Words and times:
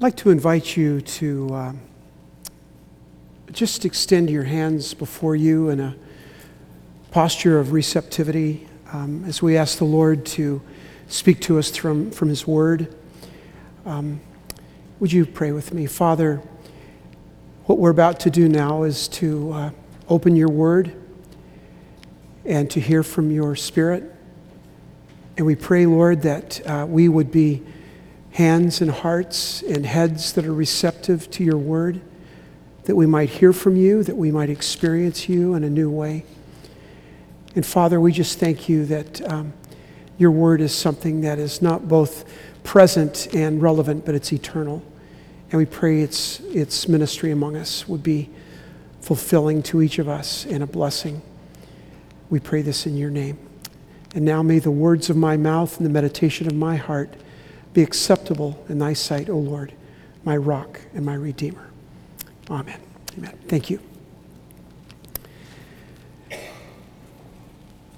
I'd 0.00 0.04
like 0.04 0.16
to 0.16 0.30
invite 0.30 0.78
you 0.78 1.02
to 1.02 1.54
um, 1.54 1.80
just 3.52 3.84
extend 3.84 4.30
your 4.30 4.44
hands 4.44 4.94
before 4.94 5.36
you 5.36 5.68
in 5.68 5.78
a 5.78 5.94
posture 7.10 7.58
of 7.58 7.72
receptivity 7.72 8.66
um, 8.94 9.26
as 9.26 9.42
we 9.42 9.58
ask 9.58 9.76
the 9.76 9.84
Lord 9.84 10.24
to 10.24 10.62
speak 11.08 11.42
to 11.42 11.58
us 11.58 11.76
from, 11.76 12.10
from 12.12 12.30
His 12.30 12.46
Word. 12.46 12.96
Um, 13.84 14.22
would 15.00 15.12
you 15.12 15.26
pray 15.26 15.52
with 15.52 15.74
me? 15.74 15.84
Father, 15.84 16.40
what 17.66 17.78
we're 17.78 17.90
about 17.90 18.20
to 18.20 18.30
do 18.30 18.48
now 18.48 18.84
is 18.84 19.06
to 19.08 19.52
uh, 19.52 19.70
open 20.08 20.34
your 20.34 20.48
Word 20.48 20.96
and 22.46 22.70
to 22.70 22.80
hear 22.80 23.02
from 23.02 23.30
your 23.30 23.54
Spirit. 23.54 24.10
And 25.36 25.44
we 25.44 25.56
pray, 25.56 25.84
Lord, 25.84 26.22
that 26.22 26.66
uh, 26.66 26.86
we 26.88 27.06
would 27.06 27.30
be 27.30 27.62
hands 28.32 28.80
and 28.80 28.90
hearts 28.90 29.62
and 29.62 29.84
heads 29.84 30.32
that 30.34 30.46
are 30.46 30.54
receptive 30.54 31.30
to 31.32 31.44
your 31.44 31.58
word, 31.58 32.00
that 32.84 32.96
we 32.96 33.06
might 33.06 33.28
hear 33.28 33.52
from 33.52 33.76
you, 33.76 34.02
that 34.02 34.16
we 34.16 34.30
might 34.30 34.50
experience 34.50 35.28
you 35.28 35.54
in 35.54 35.64
a 35.64 35.70
new 35.70 35.90
way. 35.90 36.24
And 37.54 37.66
Father, 37.66 38.00
we 38.00 38.12
just 38.12 38.38
thank 38.38 38.68
you 38.68 38.86
that 38.86 39.20
um, 39.30 39.52
your 40.18 40.30
word 40.30 40.60
is 40.60 40.74
something 40.74 41.22
that 41.22 41.38
is 41.38 41.60
not 41.60 41.88
both 41.88 42.24
present 42.62 43.28
and 43.34 43.60
relevant, 43.60 44.04
but 44.04 44.14
it's 44.14 44.32
eternal. 44.32 44.82
And 45.50 45.58
we 45.58 45.66
pray 45.66 46.02
its, 46.02 46.40
its 46.40 46.88
ministry 46.88 47.32
among 47.32 47.56
us 47.56 47.88
would 47.88 48.02
be 48.02 48.30
fulfilling 49.00 49.62
to 49.64 49.82
each 49.82 49.98
of 49.98 50.08
us 50.08 50.44
and 50.46 50.62
a 50.62 50.66
blessing. 50.66 51.22
We 52.28 52.38
pray 52.38 52.62
this 52.62 52.86
in 52.86 52.96
your 52.96 53.10
name. 53.10 53.38
And 54.14 54.24
now 54.24 54.42
may 54.42 54.58
the 54.58 54.70
words 54.70 55.10
of 55.10 55.16
my 55.16 55.36
mouth 55.36 55.76
and 55.78 55.86
the 55.86 55.90
meditation 55.90 56.46
of 56.46 56.54
my 56.54 56.76
heart 56.76 57.14
be 57.72 57.82
acceptable 57.82 58.62
in 58.68 58.78
thy 58.78 58.92
sight, 58.92 59.28
O 59.28 59.36
Lord, 59.36 59.72
my 60.24 60.36
rock 60.36 60.80
and 60.94 61.04
my 61.04 61.14
redeemer. 61.14 61.70
Amen. 62.50 62.80
Amen. 63.16 63.38
Thank 63.48 63.70
you. 63.70 63.80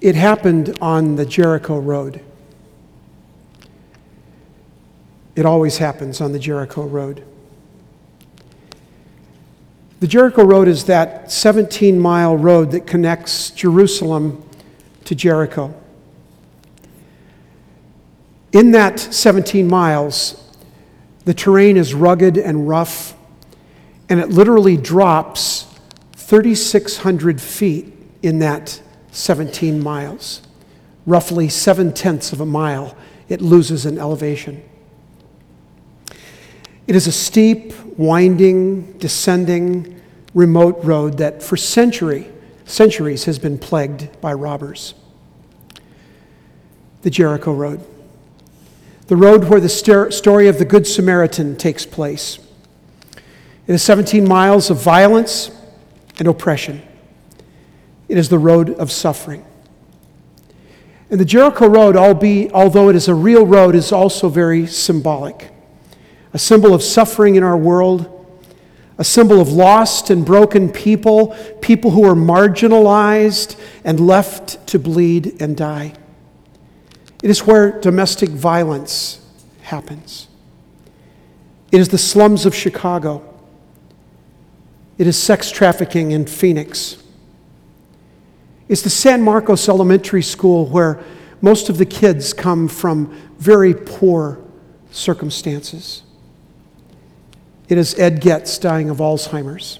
It 0.01 0.15
happened 0.15 0.77
on 0.81 1.15
the 1.15 1.25
Jericho 1.25 1.79
Road. 1.79 2.21
It 5.35 5.45
always 5.45 5.77
happens 5.77 6.21
on 6.21 6.33
the 6.33 6.39
Jericho 6.39 6.83
Road. 6.83 7.23
The 9.99 10.07
Jericho 10.07 10.43
Road 10.43 10.67
is 10.67 10.83
that 10.85 11.31
17 11.31 11.97
mile 11.97 12.35
road 12.35 12.71
that 12.71 12.85
connects 12.85 13.51
Jerusalem 13.51 14.43
to 15.05 15.15
Jericho. 15.15 15.73
In 18.53 18.71
that 18.71 18.99
17 18.99 19.67
miles, 19.67 20.39
the 21.25 21.33
terrain 21.33 21.75
is 21.75 21.95
rugged 21.95 22.37
and 22.37 22.69
rough, 22.69 23.15
and 24.09 24.19
it 24.19 24.29
literally 24.29 24.77
drops 24.77 25.65
3,600 26.15 27.41
feet 27.41 27.91
in 28.21 28.39
that 28.39 28.79
17 29.11 29.81
miles. 29.81 30.43
Roughly 31.07 31.49
seven 31.49 31.93
tenths 31.93 32.31
of 32.31 32.41
a 32.41 32.45
mile, 32.45 32.95
it 33.27 33.41
loses 33.41 33.87
in 33.87 33.97
elevation. 33.97 34.63
It 36.85 36.95
is 36.95 37.07
a 37.07 37.11
steep, 37.11 37.73
winding, 37.97 38.99
descending, 38.99 39.99
remote 40.35 40.77
road 40.83 41.17
that 41.17 41.41
for 41.41 41.57
century, 41.57 42.27
centuries 42.65 43.25
has 43.25 43.39
been 43.39 43.57
plagued 43.57 44.21
by 44.21 44.33
robbers. 44.33 44.93
The 47.01 47.09
Jericho 47.09 47.53
Road 47.53 47.83
the 49.07 49.15
road 49.15 49.45
where 49.45 49.59
the 49.59 49.69
story 49.69 50.47
of 50.47 50.59
the 50.59 50.65
Good 50.65 50.87
Samaritan 50.87 51.57
takes 51.57 51.85
place. 51.85 52.39
It 53.67 53.73
is 53.73 53.81
17 53.83 54.27
miles 54.27 54.69
of 54.69 54.81
violence 54.81 55.51
and 56.19 56.27
oppression. 56.27 56.81
It 58.07 58.17
is 58.17 58.29
the 58.29 58.39
road 58.39 58.69
of 58.71 58.91
suffering. 58.91 59.45
And 61.09 61.19
the 61.19 61.25
Jericho 61.25 61.67
Road, 61.67 61.95
although 61.95 62.89
it 62.89 62.95
is 62.95 63.07
a 63.07 63.15
real 63.15 63.45
road, 63.45 63.75
is 63.75 63.91
also 63.91 64.29
very 64.29 64.65
symbolic. 64.67 65.51
A 66.33 66.39
symbol 66.39 66.73
of 66.73 66.81
suffering 66.81 67.35
in 67.35 67.43
our 67.43 67.57
world, 67.57 68.09
a 68.97 69.03
symbol 69.03 69.39
of 69.39 69.49
lost 69.49 70.09
and 70.09 70.25
broken 70.25 70.69
people, 70.69 71.35
people 71.61 71.91
who 71.91 72.03
are 72.03 72.15
marginalized 72.15 73.59
and 73.83 73.99
left 73.99 74.65
to 74.67 74.79
bleed 74.79 75.41
and 75.41 75.55
die. 75.55 75.93
It 77.23 77.29
is 77.29 77.47
where 77.47 77.79
domestic 77.79 78.29
violence 78.29 79.25
happens. 79.61 80.27
It 81.71 81.79
is 81.79 81.87
the 81.87 81.97
slums 81.97 82.45
of 82.45 82.53
Chicago. 82.53 83.23
It 84.97 85.07
is 85.07 85.17
sex 85.17 85.49
trafficking 85.49 86.11
in 86.11 86.25
Phoenix. 86.25 87.01
It's 88.67 88.81
the 88.81 88.89
San 88.89 89.21
Marcos 89.21 89.69
Elementary 89.69 90.21
School 90.21 90.67
where 90.67 91.01
most 91.41 91.69
of 91.69 91.77
the 91.77 91.85
kids 91.85 92.33
come 92.33 92.67
from 92.67 93.17
very 93.39 93.73
poor 93.73 94.43
circumstances. 94.91 96.03
It 97.69 97.77
is 97.77 97.97
Ed 97.97 98.19
Getz 98.19 98.57
dying 98.57 98.89
of 98.89 98.97
Alzheimer's. 98.97 99.79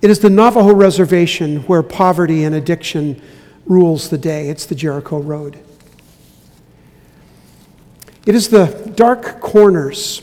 It 0.00 0.08
is 0.08 0.20
the 0.20 0.30
Navajo 0.30 0.74
Reservation 0.74 1.58
where 1.64 1.82
poverty 1.82 2.44
and 2.44 2.54
addiction 2.54 3.20
rules 3.66 4.08
the 4.08 4.18
day. 4.18 4.48
It's 4.48 4.64
the 4.64 4.74
Jericho 4.74 5.18
Road. 5.20 5.58
It 8.28 8.34
is 8.34 8.50
the 8.50 8.66
dark 8.94 9.40
corners 9.40 10.20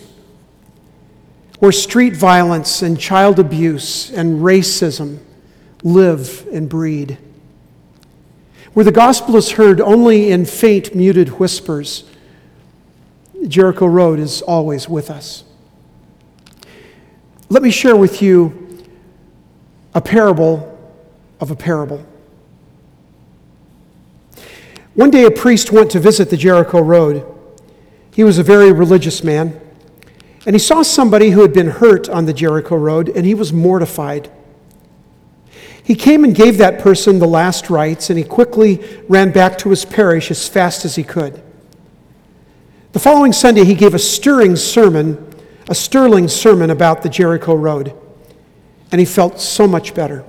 where 1.57 1.71
street 1.71 2.16
violence 2.16 2.83
and 2.83 2.99
child 2.99 3.39
abuse 3.39 4.11
and 4.11 4.41
racism 4.41 5.17
live 5.81 6.47
and 6.53 6.69
breed. 6.69 7.17
Where 8.73 8.83
the 8.83 8.91
gospel 8.91 9.35
is 9.38 9.53
heard 9.53 9.81
only 9.81 10.29
in 10.29 10.45
faint, 10.45 10.93
muted 10.93 11.39
whispers, 11.39 12.03
Jericho 13.47 13.88
Road 13.88 14.19
is 14.19 14.43
always 14.43 14.87
with 14.87 15.09
us. 15.09 15.43
Let 17.49 17.63
me 17.63 17.72
share 17.72 17.95
with 17.95 18.22
you 18.22 18.85
a 19.95 20.01
parable 20.01 20.77
of 21.39 21.49
a 21.49 21.55
parable. 21.55 22.05
One 24.93 25.09
day, 25.09 25.25
a 25.25 25.31
priest 25.31 25.72
went 25.72 25.89
to 25.89 25.99
visit 25.99 26.29
the 26.29 26.37
Jericho 26.37 26.81
Road. 26.81 27.31
He 28.16 28.24
was 28.24 28.38
a 28.38 28.44
very 28.44 28.72
religious 28.72 29.26
man. 29.26 29.59
And 30.46 30.56
he 30.56 30.59
saw 30.59 30.84
somebody 30.84 31.31
who 31.31 31.42
had 31.42 31.52
been 31.52 31.68
hurt 31.68 32.08
on 32.08 32.26
the 32.26 32.34
Jericho 32.34 32.78
Road, 32.78 33.09
and 33.09 33.26
he 33.26 33.34
was 33.34 33.52
mortified. 33.52 34.31
He 35.84 35.96
came 35.96 36.24
and 36.24 36.34
gave 36.34 36.58
that 36.58 36.80
person 36.80 37.20
the 37.20 37.28
last 37.28 37.70
rites, 37.70 38.09
and 38.09 38.18
he 38.18 38.24
quickly 38.24 38.81
ran 39.09 39.31
back 39.31 39.58
to 39.59 39.70
his 39.70 39.84
parish 39.84 40.31
as 40.31 40.48
fast 40.48 40.86
as 40.86 40.96
he 40.96 41.03
could. 41.03 41.44
The 42.94 43.00
following 43.00 43.34
Sunday, 43.34 43.66
he 43.66 43.76
gave 43.76 43.94
a 43.94 44.00
stirring 44.00 44.56
sermon, 44.56 45.36
a 45.68 45.76
sterling 45.76 46.30
sermon 46.30 46.70
about 46.70 47.02
the 47.02 47.09
Jericho 47.09 47.53
Road, 47.53 47.94
and 48.94 49.00
he 49.00 49.06
felt 49.06 49.42
so 49.42 49.68
much 49.68 49.94
better. 49.94 50.24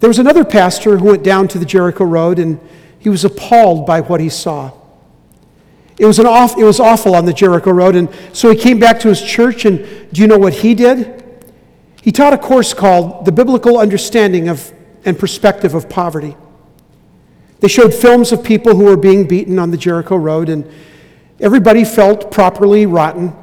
There 0.00 0.08
was 0.08 0.18
another 0.18 0.44
pastor 0.44 0.96
who 0.96 1.04
went 1.04 1.22
down 1.22 1.48
to 1.48 1.58
the 1.58 1.66
Jericho 1.66 2.04
Road, 2.04 2.38
and 2.38 2.58
he 2.98 3.10
was 3.10 3.26
appalled 3.26 3.84
by 3.84 4.00
what 4.00 4.20
he 4.20 4.30
saw. 4.30 4.72
It 5.98 6.06
was, 6.06 6.18
an 6.18 6.26
off, 6.26 6.56
it 6.56 6.64
was 6.64 6.78
awful 6.78 7.14
on 7.14 7.24
the 7.24 7.32
Jericho 7.32 7.72
Road. 7.72 7.96
And 7.96 8.08
so 8.32 8.50
he 8.50 8.56
came 8.56 8.78
back 8.78 9.00
to 9.00 9.08
his 9.08 9.20
church, 9.20 9.64
and 9.64 9.78
do 10.12 10.20
you 10.20 10.26
know 10.26 10.38
what 10.38 10.52
he 10.52 10.74
did? 10.74 11.24
He 12.02 12.12
taught 12.12 12.32
a 12.32 12.38
course 12.38 12.72
called 12.72 13.24
The 13.24 13.32
Biblical 13.32 13.78
Understanding 13.78 14.48
of 14.48 14.72
and 15.04 15.18
Perspective 15.18 15.74
of 15.74 15.88
Poverty. 15.88 16.36
They 17.60 17.68
showed 17.68 17.92
films 17.92 18.30
of 18.30 18.44
people 18.44 18.76
who 18.76 18.84
were 18.84 18.96
being 18.96 19.26
beaten 19.26 19.58
on 19.58 19.70
the 19.70 19.76
Jericho 19.76 20.16
Road, 20.16 20.48
and 20.48 20.70
everybody 21.40 21.84
felt 21.84 22.30
properly 22.30 22.86
rotten, 22.86 23.34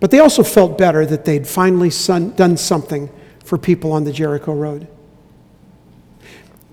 but 0.00 0.10
they 0.10 0.18
also 0.18 0.42
felt 0.42 0.76
better 0.76 1.06
that 1.06 1.24
they'd 1.24 1.46
finally 1.46 1.90
son, 1.90 2.34
done 2.34 2.56
something 2.56 3.10
for 3.44 3.56
people 3.56 3.92
on 3.92 4.04
the 4.04 4.12
Jericho 4.12 4.52
Road. 4.52 4.86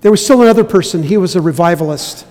There 0.02 0.10
was 0.10 0.22
still 0.22 0.42
another 0.42 0.64
person, 0.64 1.02
he 1.02 1.16
was 1.16 1.34
a 1.36 1.40
revivalist. 1.40 2.26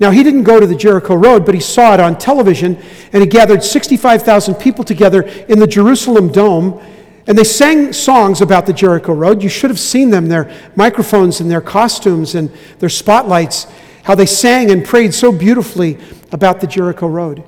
Now, 0.00 0.10
he 0.10 0.22
didn't 0.22 0.44
go 0.44 0.58
to 0.58 0.66
the 0.66 0.74
Jericho 0.74 1.14
Road, 1.14 1.44
but 1.44 1.54
he 1.54 1.60
saw 1.60 1.92
it 1.92 2.00
on 2.00 2.16
television, 2.16 2.78
and 3.12 3.22
he 3.22 3.28
gathered 3.28 3.62
65,000 3.62 4.54
people 4.54 4.82
together 4.82 5.22
in 5.22 5.58
the 5.58 5.66
Jerusalem 5.66 6.32
Dome, 6.32 6.80
and 7.26 7.36
they 7.36 7.44
sang 7.44 7.92
songs 7.92 8.40
about 8.40 8.64
the 8.64 8.72
Jericho 8.72 9.12
Road. 9.12 9.42
You 9.42 9.50
should 9.50 9.68
have 9.68 9.78
seen 9.78 10.08
them, 10.08 10.26
their 10.26 10.50
microphones 10.74 11.40
and 11.40 11.50
their 11.50 11.60
costumes 11.60 12.34
and 12.34 12.50
their 12.78 12.88
spotlights, 12.88 13.66
how 14.02 14.14
they 14.14 14.24
sang 14.24 14.70
and 14.70 14.82
prayed 14.82 15.12
so 15.12 15.30
beautifully 15.30 15.98
about 16.32 16.62
the 16.62 16.66
Jericho 16.66 17.06
Road. 17.06 17.44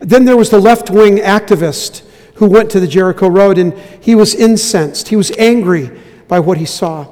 Then 0.00 0.26
there 0.26 0.36
was 0.36 0.50
the 0.50 0.60
left 0.60 0.90
wing 0.90 1.16
activist 1.16 2.02
who 2.34 2.46
went 2.46 2.70
to 2.70 2.80
the 2.80 2.86
Jericho 2.86 3.28
Road, 3.28 3.56
and 3.56 3.72
he 4.00 4.14
was 4.14 4.34
incensed. 4.34 5.08
He 5.08 5.16
was 5.16 5.30
angry 5.38 5.90
by 6.28 6.38
what 6.38 6.58
he 6.58 6.66
saw. 6.66 7.11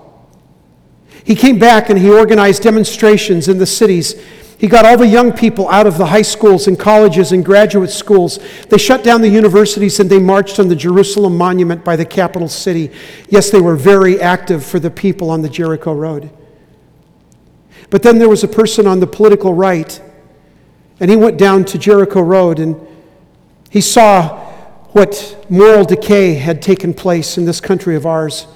He 1.25 1.35
came 1.35 1.59
back 1.59 1.91
and 1.91 1.99
he 1.99 2.11
organized 2.11 2.63
demonstrations 2.63 3.49
in 3.49 3.59
the 3.59 3.67
cities 3.67 4.15
He 4.61 4.67
got 4.67 4.85
all 4.85 4.99
the 4.99 5.07
young 5.07 5.33
people 5.33 5.71
out 5.71 5.87
of 5.87 5.97
the 5.97 6.05
high 6.05 6.21
schools 6.21 6.69
and 6.69 6.79
colleges 6.79 7.33
and 7.33 7.43
graduate 7.43 7.89
schools. 7.89 8.39
They 8.69 8.77
shut 8.77 9.03
down 9.03 9.23
the 9.23 9.29
universities 9.31 9.99
and 10.01 10.11
they 10.11 10.19
marched 10.19 10.61
on 10.61 10.69
the 10.69 10.77
Jerusalem 10.77 11.39
monument 11.39 11.83
by 11.83 11.97
the 11.97 12.05
capital 12.05 12.47
city. 12.47 12.91
Yes, 13.31 13.49
they 13.49 13.63
were 13.63 13.75
very 13.75 14.21
active 14.21 14.63
for 14.63 14.79
the 14.79 14.91
people 14.91 15.31
on 15.31 15.41
the 15.41 15.49
Jericho 15.49 15.95
Road. 15.95 16.29
But 17.89 18.03
then 18.03 18.19
there 18.19 18.29
was 18.29 18.45
a 18.45 18.49
person 18.49 18.87
on 18.87 19.01
the 19.01 19.07
political 19.07 19.55
right, 19.55 19.99
and 21.01 21.11
he 21.11 21.17
went 21.17 21.39
down 21.39 21.65
to 21.65 21.79
Jericho 21.79 22.21
Road 22.21 22.59
and 22.59 22.77
he 23.71 23.81
saw 23.81 24.45
what 24.93 25.47
moral 25.49 25.87
decay 25.87 26.35
had 26.35 26.61
taken 26.61 26.93
place 26.93 27.39
in 27.39 27.47
this 27.47 27.63
country 27.63 27.97
of 27.97 28.05
ours. 28.05 28.47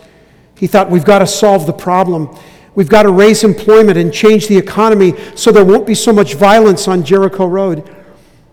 He 0.55 0.67
thought, 0.67 0.91
we've 0.91 1.05
got 1.05 1.21
to 1.21 1.27
solve 1.27 1.65
the 1.65 1.73
problem. 1.73 2.37
We've 2.75 2.89
got 2.89 3.05
to 3.05 3.13
raise 3.13 3.45
employment 3.45 3.97
and 3.97 4.13
change 4.13 4.49
the 4.49 4.57
economy 4.57 5.15
so 5.37 5.53
there 5.53 5.65
won't 5.65 5.87
be 5.87 5.95
so 5.95 6.13
much 6.13 6.35
violence 6.35 6.89
on 6.89 7.05
Jericho 7.05 7.47
Road. 7.47 7.89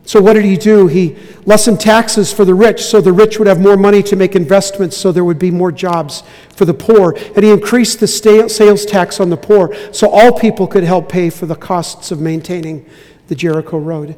So, 0.04 0.22
what 0.22 0.34
did 0.34 0.46
he 0.46 0.58
do? 0.58 0.88
He 0.88 1.16
lessened 1.46 1.80
taxes 1.80 2.34
for 2.34 2.44
the 2.44 2.56
rich 2.56 2.82
so 2.82 3.02
the 3.02 3.14
rich 3.14 3.38
would 3.38 3.48
have 3.48 3.60
more 3.60 3.78
money 3.78 4.02
to 4.04 4.16
make 4.16 4.36
investments 4.36 4.98
so 4.98 5.12
there 5.12 5.24
would 5.24 5.40
be 5.40 5.52
more 5.52 5.72
jobs 5.72 6.24
for 6.56 6.66
the 6.66 6.74
poor. 6.74 7.16
And 7.36 7.44
he 7.44 7.52
increased 7.52 8.00
the 8.00 8.08
sales 8.08 8.86
tax 8.86 9.20
on 9.20 9.30
the 9.30 9.38
poor 9.38 9.76
so 9.94 10.10
all 10.10 10.38
people 10.38 10.68
could 10.68 10.84
help 10.84 11.08
pay 11.08 11.30
for 11.30 11.46
the 11.46 11.56
costs 11.56 12.12
of 12.12 12.20
maintaining 12.20 12.86
the 13.28 13.36
Jericho 13.36 13.78
Road. 13.78 14.16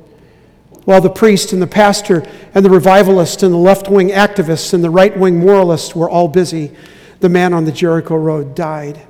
While 0.86 1.02
the 1.02 1.10
priest 1.10 1.54
and 1.54 1.62
the 1.62 1.68
pastor 1.68 2.26
and 2.54 2.66
the 2.66 2.70
revivalist 2.70 3.44
and 3.44 3.54
the 3.54 3.58
left 3.58 3.90
wing 3.90 4.10
activists 4.10 4.74
and 4.74 4.84
the 4.84 4.90
right 4.90 5.18
wing 5.18 5.40
moralist 5.40 5.96
were 5.96 6.10
all 6.10 6.28
busy, 6.28 6.72
the 7.20 7.30
man 7.30 7.54
on 7.54 7.66
the 7.66 7.72
Jericho 7.72 8.16
Road 8.16 8.56
died. 8.56 9.02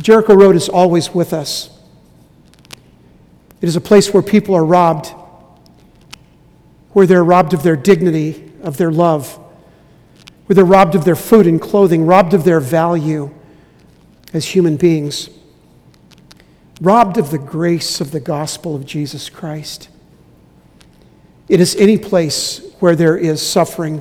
The 0.00 0.04
Jericho 0.04 0.34
Road 0.34 0.56
is 0.56 0.70
always 0.70 1.14
with 1.14 1.34
us. 1.34 1.68
It 3.60 3.68
is 3.68 3.76
a 3.76 3.82
place 3.82 4.14
where 4.14 4.22
people 4.22 4.54
are 4.54 4.64
robbed, 4.64 5.08
where 6.92 7.06
they're 7.06 7.22
robbed 7.22 7.52
of 7.52 7.62
their 7.62 7.76
dignity, 7.76 8.50
of 8.62 8.78
their 8.78 8.90
love, 8.90 9.38
where 10.46 10.54
they're 10.54 10.64
robbed 10.64 10.94
of 10.94 11.04
their 11.04 11.16
food 11.16 11.46
and 11.46 11.60
clothing, 11.60 12.06
robbed 12.06 12.32
of 12.32 12.44
their 12.44 12.60
value 12.60 13.30
as 14.32 14.46
human 14.46 14.78
beings, 14.78 15.28
robbed 16.80 17.18
of 17.18 17.30
the 17.30 17.38
grace 17.38 18.00
of 18.00 18.10
the 18.10 18.20
gospel 18.20 18.74
of 18.74 18.86
Jesus 18.86 19.28
Christ. 19.28 19.90
It 21.46 21.60
is 21.60 21.76
any 21.76 21.98
place 21.98 22.66
where 22.78 22.96
there 22.96 23.18
is 23.18 23.46
suffering 23.46 24.00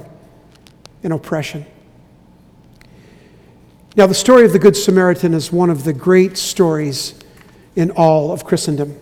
and 1.03 1.11
oppression. 1.11 1.65
Now, 3.99 4.07
the 4.07 4.13
story 4.13 4.45
of 4.45 4.53
the 4.53 4.59
Good 4.59 4.77
Samaritan 4.77 5.33
is 5.33 5.51
one 5.51 5.69
of 5.69 5.83
the 5.83 5.91
great 5.91 6.37
stories 6.37 7.15
in 7.75 7.91
all 7.91 8.31
of 8.31 8.45
Christendom. 8.45 8.97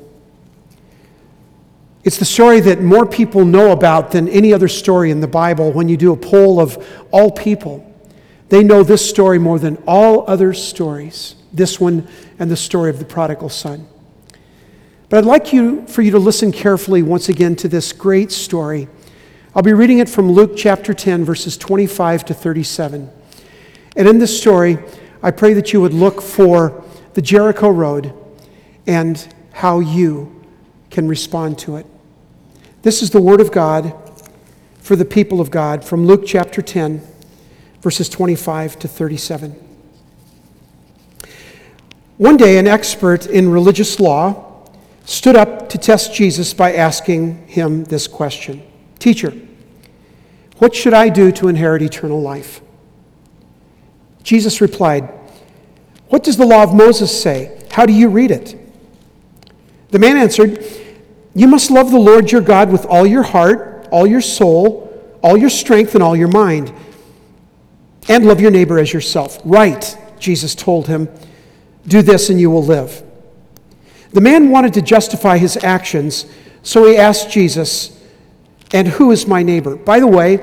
It's 2.03 2.17
the 2.17 2.25
story 2.25 2.61
that 2.61 2.81
more 2.81 3.05
people 3.05 3.45
know 3.45 3.71
about 3.71 4.09
than 4.09 4.27
any 4.27 4.55
other 4.55 4.67
story 4.67 5.11
in 5.11 5.19
the 5.19 5.27
Bible. 5.27 5.71
When 5.71 5.87
you 5.87 5.97
do 5.97 6.13
a 6.13 6.17
poll 6.17 6.59
of 6.59 6.83
all 7.11 7.29
people, 7.29 7.85
they 8.49 8.63
know 8.63 8.81
this 8.81 9.07
story 9.07 9.37
more 9.37 9.59
than 9.59 9.77
all 9.85 10.27
other 10.27 10.51
stories, 10.51 11.35
this 11.53 11.79
one 11.79 12.07
and 12.39 12.49
the 12.49 12.57
story 12.57 12.89
of 12.89 12.97
the 12.97 13.05
prodigal 13.05 13.49
son. 13.49 13.87
But 15.09 15.19
I'd 15.19 15.25
like 15.25 15.53
you, 15.53 15.85
for 15.85 16.01
you 16.01 16.09
to 16.09 16.17
listen 16.17 16.51
carefully 16.51 17.03
once 17.03 17.29
again 17.29 17.55
to 17.57 17.67
this 17.67 17.93
great 17.93 18.31
story. 18.31 18.87
I'll 19.53 19.61
be 19.61 19.73
reading 19.73 19.99
it 19.99 20.09
from 20.09 20.31
Luke 20.31 20.53
chapter 20.57 20.95
10, 20.95 21.23
verses 21.23 21.55
25 21.55 22.25
to 22.25 22.33
37. 22.33 23.11
And 23.97 24.07
in 24.07 24.19
this 24.19 24.39
story, 24.39 24.77
I 25.23 25.31
pray 25.31 25.53
that 25.55 25.73
you 25.73 25.81
would 25.81 25.93
look 25.93 26.21
for 26.21 26.83
the 27.15 27.21
Jericho 27.21 27.69
Road 27.69 28.13
and 28.85 29.33
how 29.51 29.79
you 29.79 30.45
can 30.91 31.07
respond 31.07 31.57
to 31.59 31.77
it. 31.77 31.87
This 32.83 33.01
is 33.01 33.09
the 33.09 33.19
Word 33.19 33.41
of 33.41 33.51
God 33.51 33.95
for 34.77 34.95
the 34.95 35.03
people 35.03 35.41
of 35.41 35.49
God 35.49 35.83
from 35.83 36.05
Luke 36.05 36.25
chapter 36.27 36.61
10, 36.61 37.01
verses 37.81 38.07
25 38.07 38.77
to 38.79 38.87
37. 38.87 39.51
One 42.17 42.37
day, 42.37 42.59
an 42.59 42.67
expert 42.67 43.25
in 43.25 43.49
religious 43.49 43.99
law 43.99 44.67
stood 45.05 45.35
up 45.35 45.69
to 45.69 45.79
test 45.79 46.13
Jesus 46.13 46.53
by 46.53 46.75
asking 46.75 47.47
him 47.47 47.83
this 47.85 48.07
question 48.07 48.61
Teacher, 48.99 49.33
what 50.57 50.75
should 50.75 50.93
I 50.93 51.09
do 51.09 51.31
to 51.31 51.47
inherit 51.47 51.81
eternal 51.81 52.21
life? 52.21 52.61
Jesus 54.23 54.61
replied, 54.61 55.09
What 56.09 56.23
does 56.23 56.37
the 56.37 56.45
law 56.45 56.63
of 56.63 56.73
Moses 56.73 57.21
say? 57.21 57.57
How 57.71 57.85
do 57.85 57.93
you 57.93 58.09
read 58.09 58.31
it? 58.31 58.55
The 59.91 59.99
man 59.99 60.17
answered, 60.17 60.63
You 61.33 61.47
must 61.47 61.71
love 61.71 61.91
the 61.91 61.99
Lord 61.99 62.31
your 62.31 62.41
God 62.41 62.71
with 62.71 62.85
all 62.85 63.05
your 63.05 63.23
heart, 63.23 63.87
all 63.91 64.05
your 64.05 64.21
soul, 64.21 64.83
all 65.21 65.37
your 65.37 65.49
strength, 65.49 65.93
and 65.93 66.03
all 66.03 66.15
your 66.15 66.27
mind, 66.27 66.73
and 68.09 68.25
love 68.25 68.41
your 68.41 68.51
neighbor 68.51 68.79
as 68.79 68.91
yourself. 68.91 69.39
Right, 69.45 69.97
Jesus 70.19 70.55
told 70.55 70.87
him, 70.87 71.07
Do 71.87 72.01
this 72.01 72.29
and 72.29 72.39
you 72.39 72.49
will 72.49 72.63
live. 72.63 73.03
The 74.11 74.21
man 74.21 74.49
wanted 74.49 74.73
to 74.75 74.81
justify 74.81 75.37
his 75.37 75.57
actions, 75.63 76.25
so 76.63 76.85
he 76.87 76.97
asked 76.97 77.29
Jesus, 77.29 78.03
And 78.71 78.87
who 78.87 79.11
is 79.11 79.27
my 79.27 79.43
neighbor? 79.43 79.75
By 79.75 79.99
the 79.99 80.07
way, 80.07 80.37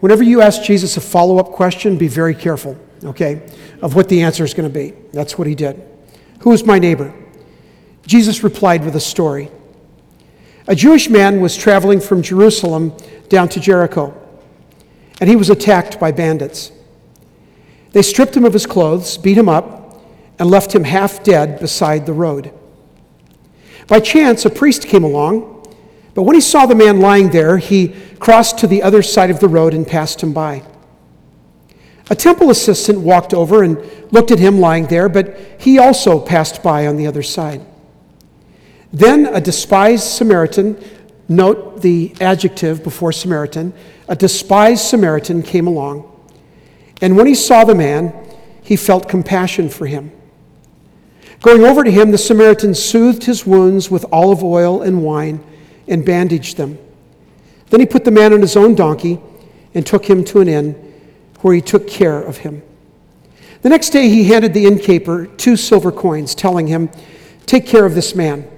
whenever 0.00 0.22
you 0.22 0.42
ask 0.42 0.62
Jesus 0.62 0.96
a 0.96 1.00
follow 1.00 1.38
up 1.38 1.52
question, 1.52 1.96
be 1.96 2.08
very 2.08 2.34
careful 2.34 2.78
okay, 3.04 3.46
of 3.82 3.94
what 3.94 4.08
the 4.08 4.22
answer 4.22 4.44
is 4.44 4.54
going 4.54 4.68
to 4.68 4.72
be. 4.72 4.94
That's 5.12 5.38
what 5.38 5.46
he 5.46 5.54
did. 5.54 5.82
Who 6.40 6.52
is 6.52 6.64
my 6.64 6.78
neighbor? 6.78 7.14
Jesus 8.06 8.42
replied 8.42 8.84
with 8.84 8.96
a 8.96 9.00
story. 9.00 9.50
A 10.66 10.74
Jewish 10.74 11.08
man 11.08 11.40
was 11.40 11.56
traveling 11.56 12.00
from 12.00 12.22
Jerusalem 12.22 12.92
down 13.28 13.48
to 13.50 13.60
Jericho, 13.60 14.14
and 15.20 15.28
he 15.28 15.36
was 15.36 15.50
attacked 15.50 15.98
by 15.98 16.12
bandits. 16.12 16.72
They 17.92 18.02
stripped 18.02 18.36
him 18.36 18.44
of 18.44 18.52
his 18.52 18.66
clothes, 18.66 19.18
beat 19.18 19.36
him 19.36 19.48
up, 19.48 20.02
and 20.38 20.50
left 20.50 20.74
him 20.74 20.84
half 20.84 21.22
dead 21.22 21.58
beside 21.60 22.06
the 22.06 22.12
road. 22.12 22.52
By 23.86 24.00
chance, 24.00 24.44
a 24.44 24.50
priest 24.50 24.86
came 24.86 25.04
along, 25.04 25.66
but 26.14 26.22
when 26.22 26.34
he 26.34 26.40
saw 26.40 26.66
the 26.66 26.74
man 26.74 27.00
lying 27.00 27.30
there, 27.30 27.58
he 27.58 27.88
crossed 28.18 28.58
to 28.58 28.66
the 28.66 28.82
other 28.82 29.02
side 29.02 29.30
of 29.30 29.40
the 29.40 29.48
road 29.48 29.74
and 29.74 29.86
passed 29.86 30.22
him 30.22 30.32
by. 30.32 30.62
A 32.10 32.16
temple 32.16 32.50
assistant 32.50 32.98
walked 32.98 33.32
over 33.32 33.62
and 33.62 33.78
looked 34.10 34.32
at 34.32 34.40
him 34.40 34.58
lying 34.58 34.88
there, 34.88 35.08
but 35.08 35.38
he 35.58 35.78
also 35.78 36.18
passed 36.18 36.60
by 36.60 36.88
on 36.88 36.96
the 36.96 37.06
other 37.06 37.22
side. 37.22 37.64
Then 38.92 39.26
a 39.26 39.40
despised 39.40 40.02
Samaritan, 40.02 40.82
note 41.28 41.82
the 41.82 42.12
adjective 42.20 42.82
before 42.82 43.12
Samaritan, 43.12 43.72
a 44.08 44.16
despised 44.16 44.84
Samaritan 44.84 45.44
came 45.44 45.68
along. 45.68 46.08
And 47.00 47.16
when 47.16 47.28
he 47.28 47.34
saw 47.36 47.62
the 47.62 47.76
man, 47.76 48.12
he 48.60 48.74
felt 48.74 49.08
compassion 49.08 49.68
for 49.68 49.86
him. 49.86 50.10
Going 51.42 51.62
over 51.62 51.84
to 51.84 51.90
him, 51.92 52.10
the 52.10 52.18
Samaritan 52.18 52.74
soothed 52.74 53.24
his 53.24 53.46
wounds 53.46 53.88
with 53.88 54.04
olive 54.10 54.42
oil 54.42 54.82
and 54.82 55.04
wine 55.04 55.42
and 55.86 56.04
bandaged 56.04 56.56
them. 56.56 56.76
Then 57.70 57.78
he 57.78 57.86
put 57.86 58.04
the 58.04 58.10
man 58.10 58.32
on 58.32 58.40
his 58.40 58.56
own 58.56 58.74
donkey 58.74 59.20
and 59.74 59.86
took 59.86 60.10
him 60.10 60.24
to 60.24 60.40
an 60.40 60.48
inn 60.48 60.89
where 61.40 61.54
he 61.54 61.60
took 61.60 61.88
care 61.88 62.20
of 62.20 62.38
him. 62.38 62.62
The 63.62 63.68
next 63.68 63.90
day, 63.90 64.08
he 64.08 64.24
handed 64.24 64.54
the 64.54 64.66
innkeeper 64.66 65.26
two 65.26 65.56
silver 65.56 65.92
coins, 65.92 66.34
telling 66.34 66.66
him, 66.66 66.90
Take 67.46 67.66
care 67.66 67.84
of 67.84 67.94
this 67.94 68.14
man. 68.14 68.48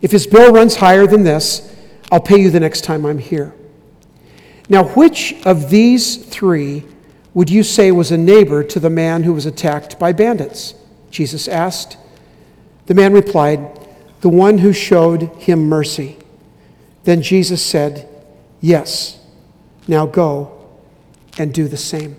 If 0.00 0.10
his 0.10 0.26
bill 0.26 0.52
runs 0.52 0.76
higher 0.76 1.06
than 1.06 1.22
this, 1.22 1.74
I'll 2.10 2.20
pay 2.20 2.40
you 2.40 2.50
the 2.50 2.60
next 2.60 2.82
time 2.82 3.04
I'm 3.04 3.18
here. 3.18 3.54
Now, 4.68 4.84
which 4.88 5.34
of 5.44 5.70
these 5.70 6.16
three 6.16 6.84
would 7.34 7.50
you 7.50 7.62
say 7.62 7.92
was 7.92 8.10
a 8.10 8.18
neighbor 8.18 8.64
to 8.64 8.80
the 8.80 8.90
man 8.90 9.22
who 9.22 9.32
was 9.32 9.46
attacked 9.46 9.98
by 9.98 10.12
bandits? 10.12 10.74
Jesus 11.10 11.46
asked. 11.46 11.96
The 12.86 12.94
man 12.94 13.12
replied, 13.12 13.78
The 14.22 14.28
one 14.28 14.58
who 14.58 14.72
showed 14.72 15.22
him 15.36 15.68
mercy. 15.68 16.16
Then 17.04 17.22
Jesus 17.22 17.62
said, 17.62 18.08
Yes, 18.60 19.20
now 19.86 20.06
go 20.06 20.55
and 21.36 21.52
do 21.52 21.68
the 21.68 21.76
same. 21.76 22.16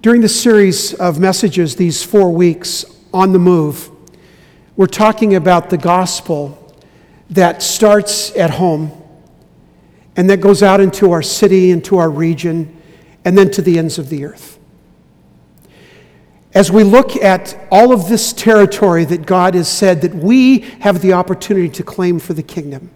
During 0.00 0.20
the 0.20 0.28
series 0.28 0.94
of 0.94 1.18
messages, 1.18 1.76
these 1.76 2.04
four 2.04 2.30
weeks 2.30 2.84
on 3.12 3.32
the 3.32 3.38
move, 3.38 3.90
we're 4.76 4.86
talking 4.86 5.34
about 5.34 5.70
the 5.70 5.76
gospel 5.76 6.76
that 7.30 7.62
starts 7.62 8.34
at 8.36 8.50
home 8.50 8.92
and 10.16 10.30
that 10.30 10.40
goes 10.40 10.62
out 10.62 10.80
into 10.80 11.10
our 11.12 11.22
city, 11.22 11.70
into 11.70 11.98
our 11.98 12.10
region, 12.10 12.76
and 13.24 13.36
then 13.36 13.50
to 13.50 13.62
the 13.62 13.78
ends 13.78 13.98
of 13.98 14.08
the 14.08 14.24
earth. 14.24 14.58
As 16.54 16.72
we 16.72 16.82
look 16.82 17.16
at 17.16 17.56
all 17.70 17.92
of 17.92 18.08
this 18.08 18.32
territory 18.32 19.04
that 19.04 19.26
God 19.26 19.54
has 19.54 19.68
said 19.68 20.00
that 20.02 20.14
we 20.14 20.60
have 20.80 21.02
the 21.02 21.12
opportunity 21.12 21.68
to 21.70 21.82
claim 21.82 22.18
for 22.18 22.34
the 22.34 22.42
kingdom, 22.42 22.90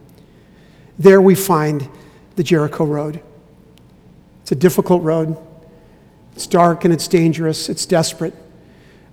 there 0.99 1.21
we 1.21 1.35
find 1.35 1.89
the 2.37 2.43
Jericho 2.43 2.85
Road. 2.85 3.23
It's 4.53 4.59
a 4.59 4.61
difficult 4.61 5.03
road. 5.03 5.39
It's 6.35 6.47
dark 6.47 6.85
and 6.85 6.93
it's 6.93 7.09
dangerous. 7.09 7.71
It's 7.71 7.87
desperate. 7.87 8.35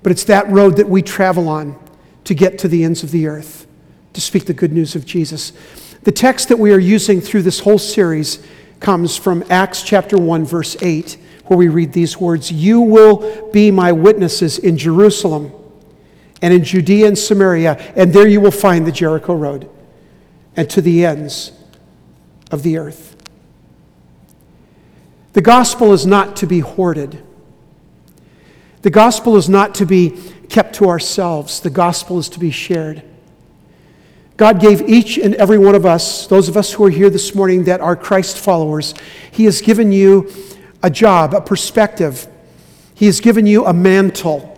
but 0.04 0.12
it's 0.12 0.26
that 0.26 0.50
road 0.50 0.76
that 0.76 0.90
we 0.90 1.02
travel 1.02 1.48
on 1.48 1.80
to 2.26 2.34
get 2.34 2.60
to 2.60 2.68
the 2.68 2.84
ends 2.84 3.04
of 3.04 3.12
the 3.12 3.26
earth, 3.26 3.66
to 4.12 4.20
speak 4.20 4.48
the 4.48 4.54
good 4.54 4.74
news 4.74 4.96
of 4.96 5.06
Jesus. 5.06 5.54
The 6.04 6.12
text 6.12 6.50
that 6.50 6.60
we 6.60 6.74
are 6.74 6.80
using 6.80 7.22
through 7.22 7.44
this 7.44 7.62
whole 7.62 7.78
series 7.78 8.46
comes 8.82 9.16
from 9.16 9.46
Acts 9.50 9.82
chapter 9.82 10.18
1, 10.18 10.44
verse 10.44 10.76
8, 10.82 11.18
where 11.46 11.58
we 11.58 11.70
read 11.70 11.94
these 11.94 12.18
words 12.18 12.52
You 12.52 12.82
will 12.82 13.50
be 13.52 13.72
my 13.72 13.94
witnesses 13.94 14.60
in 14.60 14.78
Jerusalem 14.78 15.54
and 16.42 16.54
in 16.54 16.66
Judea 16.66 17.08
and 17.08 17.18
Samaria, 17.18 17.94
and 17.96 18.12
there 18.12 18.28
you 18.28 18.42
will 18.42 18.52
find 18.52 18.86
the 18.86 18.92
Jericho 18.92 19.36
Road, 19.36 19.70
and 20.58 20.70
to 20.70 20.82
the 20.82 21.06
ends 21.06 21.54
of 22.52 22.64
the 22.64 22.78
earth. 22.78 23.16
The 25.34 25.42
gospel 25.42 25.94
is 25.94 26.06
not 26.06 26.36
to 26.38 26.48
be 26.48 26.60
hoarded. 26.60 27.24
The 28.82 28.90
gospel 28.90 29.36
is 29.36 29.50
not 29.50 29.76
to 29.76 29.86
be 29.86 30.18
kept 30.50 30.76
to 30.76 30.90
ourselves. 30.90 31.60
The 31.60 31.70
gospel 31.70 32.18
is 32.18 32.30
to 32.30 32.40
be 32.40 32.52
shared. 32.52 33.04
God 34.38 34.62
gave 34.62 34.82
each 34.88 35.18
and 35.18 35.36
every 35.36 35.58
one 35.58 35.76
of 35.76 35.86
us, 35.86 36.26
those 36.28 36.48
of 36.48 36.56
us 36.56 36.72
who 36.72 36.86
are 36.86 36.90
here 36.90 37.10
this 37.10 37.36
morning 37.36 37.66
that 37.66 37.82
are 37.82 37.96
Christ 37.96 38.38
followers, 38.38 38.94
He 39.32 39.44
has 39.46 39.62
given 39.62 39.92
you 39.92 40.32
a 40.82 40.90
job, 40.90 41.34
a 41.34 41.42
perspective. 41.42 42.26
He 42.96 43.06
has 43.06 43.20
given 43.20 43.46
you 43.46 43.66
a 43.66 43.74
mantle. 43.74 44.56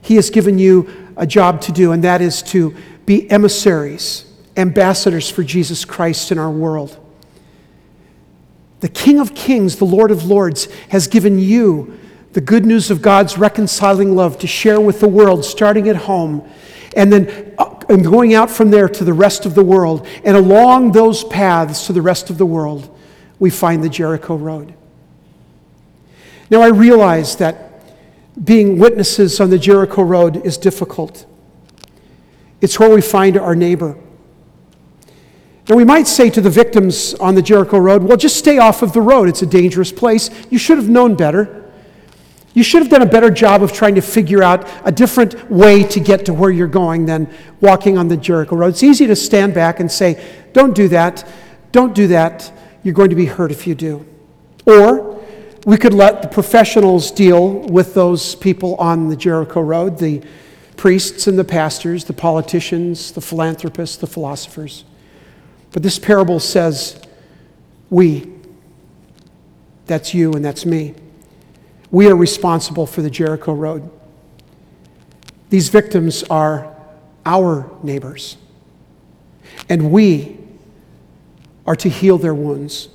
He 0.00 0.16
has 0.16 0.30
given 0.30 0.58
you 0.58 0.88
a 1.16 1.26
job 1.26 1.60
to 1.62 1.72
do, 1.72 1.92
and 1.92 2.02
that 2.02 2.22
is 2.22 2.42
to 2.44 2.74
be 3.04 3.30
emissaries, 3.30 4.24
ambassadors 4.56 5.28
for 5.28 5.42
Jesus 5.42 5.84
Christ 5.84 6.32
in 6.32 6.38
our 6.38 6.50
world. 6.50 6.96
The 8.80 8.88
King 8.88 9.20
of 9.20 9.34
Kings, 9.34 9.76
the 9.76 9.84
Lord 9.84 10.10
of 10.10 10.24
Lords, 10.24 10.66
has 10.88 11.06
given 11.06 11.38
you 11.38 11.98
the 12.32 12.40
good 12.40 12.64
news 12.64 12.90
of 12.90 13.02
God's 13.02 13.36
reconciling 13.36 14.14
love 14.14 14.38
to 14.38 14.46
share 14.46 14.80
with 14.80 15.00
the 15.00 15.08
world, 15.08 15.44
starting 15.44 15.88
at 15.88 15.96
home, 15.96 16.48
and 16.96 17.12
then 17.12 17.54
and 17.88 18.04
going 18.04 18.34
out 18.34 18.50
from 18.50 18.70
there 18.70 18.88
to 18.88 19.04
the 19.04 19.12
rest 19.12 19.46
of 19.46 19.54
the 19.54 19.64
world. 19.64 20.06
And 20.24 20.36
along 20.36 20.92
those 20.92 21.24
paths 21.24 21.86
to 21.86 21.92
the 21.92 22.02
rest 22.02 22.30
of 22.30 22.38
the 22.38 22.46
world, 22.46 22.96
we 23.38 23.50
find 23.50 23.82
the 23.82 23.88
Jericho 23.88 24.36
Road. 24.36 24.74
Now, 26.50 26.62
I 26.62 26.68
realize 26.68 27.36
that 27.36 27.66
being 28.42 28.78
witnesses 28.78 29.40
on 29.40 29.50
the 29.50 29.58
Jericho 29.58 30.02
Road 30.02 30.44
is 30.46 30.56
difficult. 30.56 31.26
It's 32.60 32.78
where 32.78 32.90
we 32.90 33.00
find 33.00 33.36
our 33.36 33.56
neighbor. 33.56 33.96
And 35.70 35.76
we 35.76 35.84
might 35.84 36.08
say 36.08 36.28
to 36.30 36.40
the 36.40 36.50
victims 36.50 37.14
on 37.14 37.36
the 37.36 37.42
Jericho 37.42 37.78
Road, 37.78 38.02
well, 38.02 38.16
just 38.16 38.36
stay 38.36 38.58
off 38.58 38.82
of 38.82 38.92
the 38.92 39.00
road. 39.00 39.28
It's 39.28 39.42
a 39.42 39.46
dangerous 39.46 39.92
place. 39.92 40.28
You 40.50 40.58
should 40.58 40.78
have 40.78 40.88
known 40.88 41.14
better. 41.14 41.64
You 42.54 42.64
should 42.64 42.82
have 42.82 42.90
done 42.90 43.02
a 43.02 43.06
better 43.06 43.30
job 43.30 43.62
of 43.62 43.72
trying 43.72 43.94
to 43.94 44.00
figure 44.00 44.42
out 44.42 44.68
a 44.84 44.90
different 44.90 45.48
way 45.48 45.84
to 45.84 46.00
get 46.00 46.26
to 46.26 46.34
where 46.34 46.50
you're 46.50 46.66
going 46.66 47.06
than 47.06 47.32
walking 47.60 47.96
on 47.96 48.08
the 48.08 48.16
Jericho 48.16 48.56
Road. 48.56 48.70
It's 48.70 48.82
easy 48.82 49.06
to 49.06 49.14
stand 49.14 49.54
back 49.54 49.78
and 49.78 49.88
say, 49.88 50.20
don't 50.52 50.74
do 50.74 50.88
that. 50.88 51.24
Don't 51.70 51.94
do 51.94 52.08
that. 52.08 52.50
You're 52.82 52.92
going 52.92 53.10
to 53.10 53.16
be 53.16 53.26
hurt 53.26 53.52
if 53.52 53.64
you 53.64 53.76
do. 53.76 54.04
Or 54.66 55.24
we 55.66 55.76
could 55.76 55.94
let 55.94 56.20
the 56.20 56.28
professionals 56.28 57.12
deal 57.12 57.60
with 57.68 57.94
those 57.94 58.34
people 58.34 58.74
on 58.74 59.08
the 59.08 59.14
Jericho 59.14 59.60
Road 59.60 59.98
the 59.98 60.20
priests 60.76 61.28
and 61.28 61.38
the 61.38 61.44
pastors, 61.44 62.06
the 62.06 62.12
politicians, 62.12 63.12
the 63.12 63.20
philanthropists, 63.20 63.98
the 63.98 64.08
philosophers. 64.08 64.84
But 65.72 65.82
this 65.82 65.98
parable 65.98 66.40
says, 66.40 67.00
we. 67.88 68.32
That's 69.86 70.14
you 70.14 70.32
and 70.32 70.44
that's 70.44 70.64
me. 70.64 70.94
We 71.90 72.08
are 72.08 72.16
responsible 72.16 72.86
for 72.86 73.02
the 73.02 73.10
Jericho 73.10 73.52
Road. 73.52 73.90
These 75.48 75.68
victims 75.68 76.22
are 76.24 76.74
our 77.26 77.70
neighbors. 77.82 78.36
And 79.68 79.90
we 79.90 80.38
are 81.66 81.76
to 81.76 81.88
heal 81.88 82.18
their 82.18 82.34
wounds, 82.34 82.88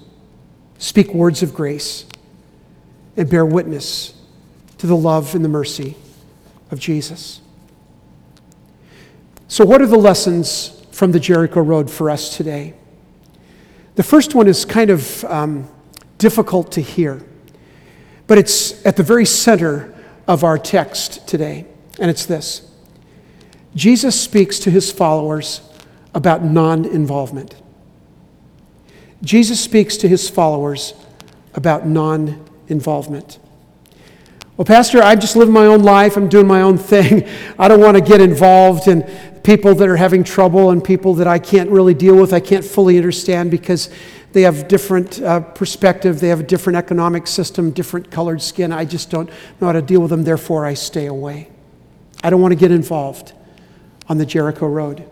speak 0.77 1.13
words 1.13 1.43
of 1.43 1.53
grace, 1.53 2.05
and 3.17 3.29
bear 3.29 3.45
witness 3.45 4.13
to 4.77 4.87
the 4.87 4.95
love 4.95 5.35
and 5.35 5.43
the 5.43 5.49
mercy 5.49 5.95
of 6.71 6.79
Jesus. 6.79 7.41
So, 9.47 9.65
what 9.65 9.81
are 9.81 9.85
the 9.85 9.97
lessons 9.97 10.74
from 10.95 11.11
the 11.11 11.19
Jericho 11.19 11.59
Road 11.59 11.91
for 11.91 12.09
us 12.09 12.37
today? 12.37 12.73
The 13.95 14.03
first 14.03 14.33
one 14.33 14.47
is 14.47 14.63
kind 14.63 14.89
of 14.89 15.25
um, 15.25 15.67
difficult 16.17 16.71
to 16.71 16.81
hear. 16.81 17.21
But 18.27 18.37
it's 18.37 18.85
at 18.85 18.95
the 18.95 19.03
very 19.03 19.25
center 19.25 19.93
of 20.25 20.45
our 20.45 20.57
text 20.57 21.27
today, 21.27 21.65
and 21.99 22.09
it's 22.09 22.25
this 22.25 22.71
Jesus 23.75 24.19
speaks 24.19 24.57
to 24.59 24.71
his 24.71 24.89
followers 24.89 25.61
about 26.13 26.45
non 26.45 26.85
involvement. 26.85 27.55
Jesus 29.21 29.59
speaks 29.59 29.97
to 29.97 30.07
his 30.07 30.29
followers 30.29 30.93
about 31.55 31.85
non 31.85 32.45
involvement. 32.69 33.37
Well, 34.55 34.65
Pastor, 34.65 35.01
I'm 35.01 35.19
just 35.19 35.35
living 35.35 35.53
my 35.53 35.65
own 35.65 35.83
life. 35.83 36.15
I'm 36.15 36.29
doing 36.29 36.47
my 36.47 36.61
own 36.61 36.77
thing. 36.77 37.27
I 37.59 37.67
don't 37.67 37.81
want 37.81 37.97
to 37.97 38.01
get 38.01 38.21
involved 38.21 38.87
in 38.87 39.01
people 39.45 39.75
that 39.75 39.87
are 39.87 39.95
having 39.95 40.23
trouble 40.23 40.71
and 40.71 40.83
people 40.83 41.13
that 41.13 41.27
I 41.27 41.37
can't 41.37 41.69
really 41.69 41.93
deal 41.93 42.19
with, 42.19 42.33
I 42.33 42.39
can't 42.39 42.65
fully 42.65 42.97
understand 42.97 43.51
because 43.51 43.91
they 44.33 44.41
have 44.41 44.67
different 44.67 45.21
uh, 45.21 45.39
perspective, 45.39 46.19
they 46.19 46.29
have 46.29 46.39
a 46.39 46.43
different 46.43 46.77
economic 46.77 47.27
system, 47.27 47.69
different 47.69 48.09
colored 48.09 48.41
skin. 48.41 48.73
I 48.73 48.85
just 48.85 49.11
don't 49.11 49.29
know 49.61 49.67
how 49.67 49.73
to 49.73 49.83
deal 49.83 50.01
with 50.01 50.09
them, 50.09 50.23
therefore 50.23 50.65
I 50.65 50.73
stay 50.73 51.05
away. 51.05 51.47
I 52.23 52.31
don't 52.31 52.41
want 52.41 52.53
to 52.53 52.55
get 52.57 52.71
involved 52.71 53.33
on 54.09 54.17
the 54.17 54.25
Jericho 54.25 54.65
Road. 54.65 55.07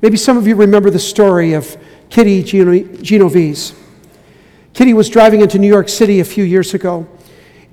Maybe 0.00 0.16
some 0.16 0.38
of 0.38 0.46
you 0.46 0.54
remember 0.56 0.88
the 0.88 0.98
story 0.98 1.52
of 1.52 1.76
Kitty 2.08 2.42
Genovese. 2.42 3.74
Kitty 4.72 4.94
was 4.94 5.10
driving 5.10 5.42
into 5.42 5.58
New 5.58 5.68
York 5.68 5.90
City 5.90 6.20
a 6.20 6.24
few 6.24 6.44
years 6.44 6.72
ago, 6.72 7.06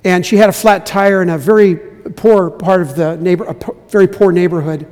and 0.04 0.26
she 0.26 0.36
had 0.36 0.50
a 0.50 0.52
flat 0.52 0.84
tire 0.84 1.22
in 1.22 1.30
a 1.30 1.38
very 1.38 1.76
poor 1.76 2.50
part 2.50 2.82
of 2.82 2.96
the 2.96 3.16
neighbor, 3.16 3.44
a 3.44 3.56
very 3.88 4.06
poor 4.06 4.30
neighborhood. 4.30 4.86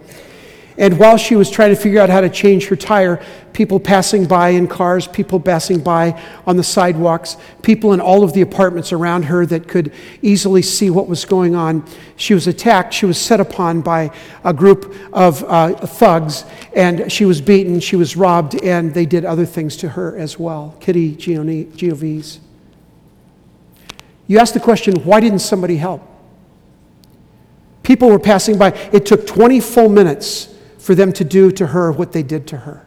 And 0.78 0.98
while 0.98 1.16
she 1.16 1.36
was 1.36 1.50
trying 1.50 1.74
to 1.74 1.80
figure 1.80 2.00
out 2.00 2.10
how 2.10 2.20
to 2.20 2.28
change 2.28 2.66
her 2.68 2.76
tire, 2.76 3.24
people 3.54 3.80
passing 3.80 4.26
by 4.26 4.50
in 4.50 4.68
cars, 4.68 5.06
people 5.06 5.40
passing 5.40 5.80
by 5.80 6.22
on 6.46 6.58
the 6.58 6.62
sidewalks, 6.62 7.38
people 7.62 7.94
in 7.94 8.00
all 8.00 8.22
of 8.22 8.34
the 8.34 8.42
apartments 8.42 8.92
around 8.92 9.24
her 9.24 9.46
that 9.46 9.68
could 9.68 9.92
easily 10.20 10.60
see 10.60 10.90
what 10.90 11.08
was 11.08 11.24
going 11.24 11.54
on. 11.54 11.82
She 12.16 12.34
was 12.34 12.46
attacked. 12.46 12.92
She 12.92 13.06
was 13.06 13.16
set 13.18 13.40
upon 13.40 13.80
by 13.80 14.10
a 14.44 14.52
group 14.52 14.94
of 15.14 15.42
uh, 15.44 15.74
thugs, 15.74 16.44
and 16.74 17.10
she 17.10 17.24
was 17.24 17.40
beaten, 17.40 17.80
she 17.80 17.96
was 17.96 18.14
robbed, 18.14 18.62
and 18.62 18.92
they 18.92 19.06
did 19.06 19.24
other 19.24 19.46
things 19.46 19.78
to 19.78 19.88
her 19.88 20.16
as 20.18 20.38
well. 20.38 20.76
Kitty 20.80 21.16
Genovese. 21.16 22.40
You 24.26 24.38
ask 24.38 24.52
the 24.52 24.60
question 24.60 24.96
why 25.04 25.20
didn't 25.20 25.38
somebody 25.38 25.76
help? 25.76 26.02
People 27.82 28.10
were 28.10 28.18
passing 28.18 28.58
by. 28.58 28.70
It 28.92 29.06
took 29.06 29.26
20 29.26 29.60
full 29.60 29.88
minutes 29.88 30.52
for 30.86 30.94
them 30.94 31.12
to 31.12 31.24
do 31.24 31.50
to 31.50 31.66
her 31.66 31.90
what 31.90 32.12
they 32.12 32.22
did 32.22 32.46
to 32.46 32.58
her. 32.58 32.86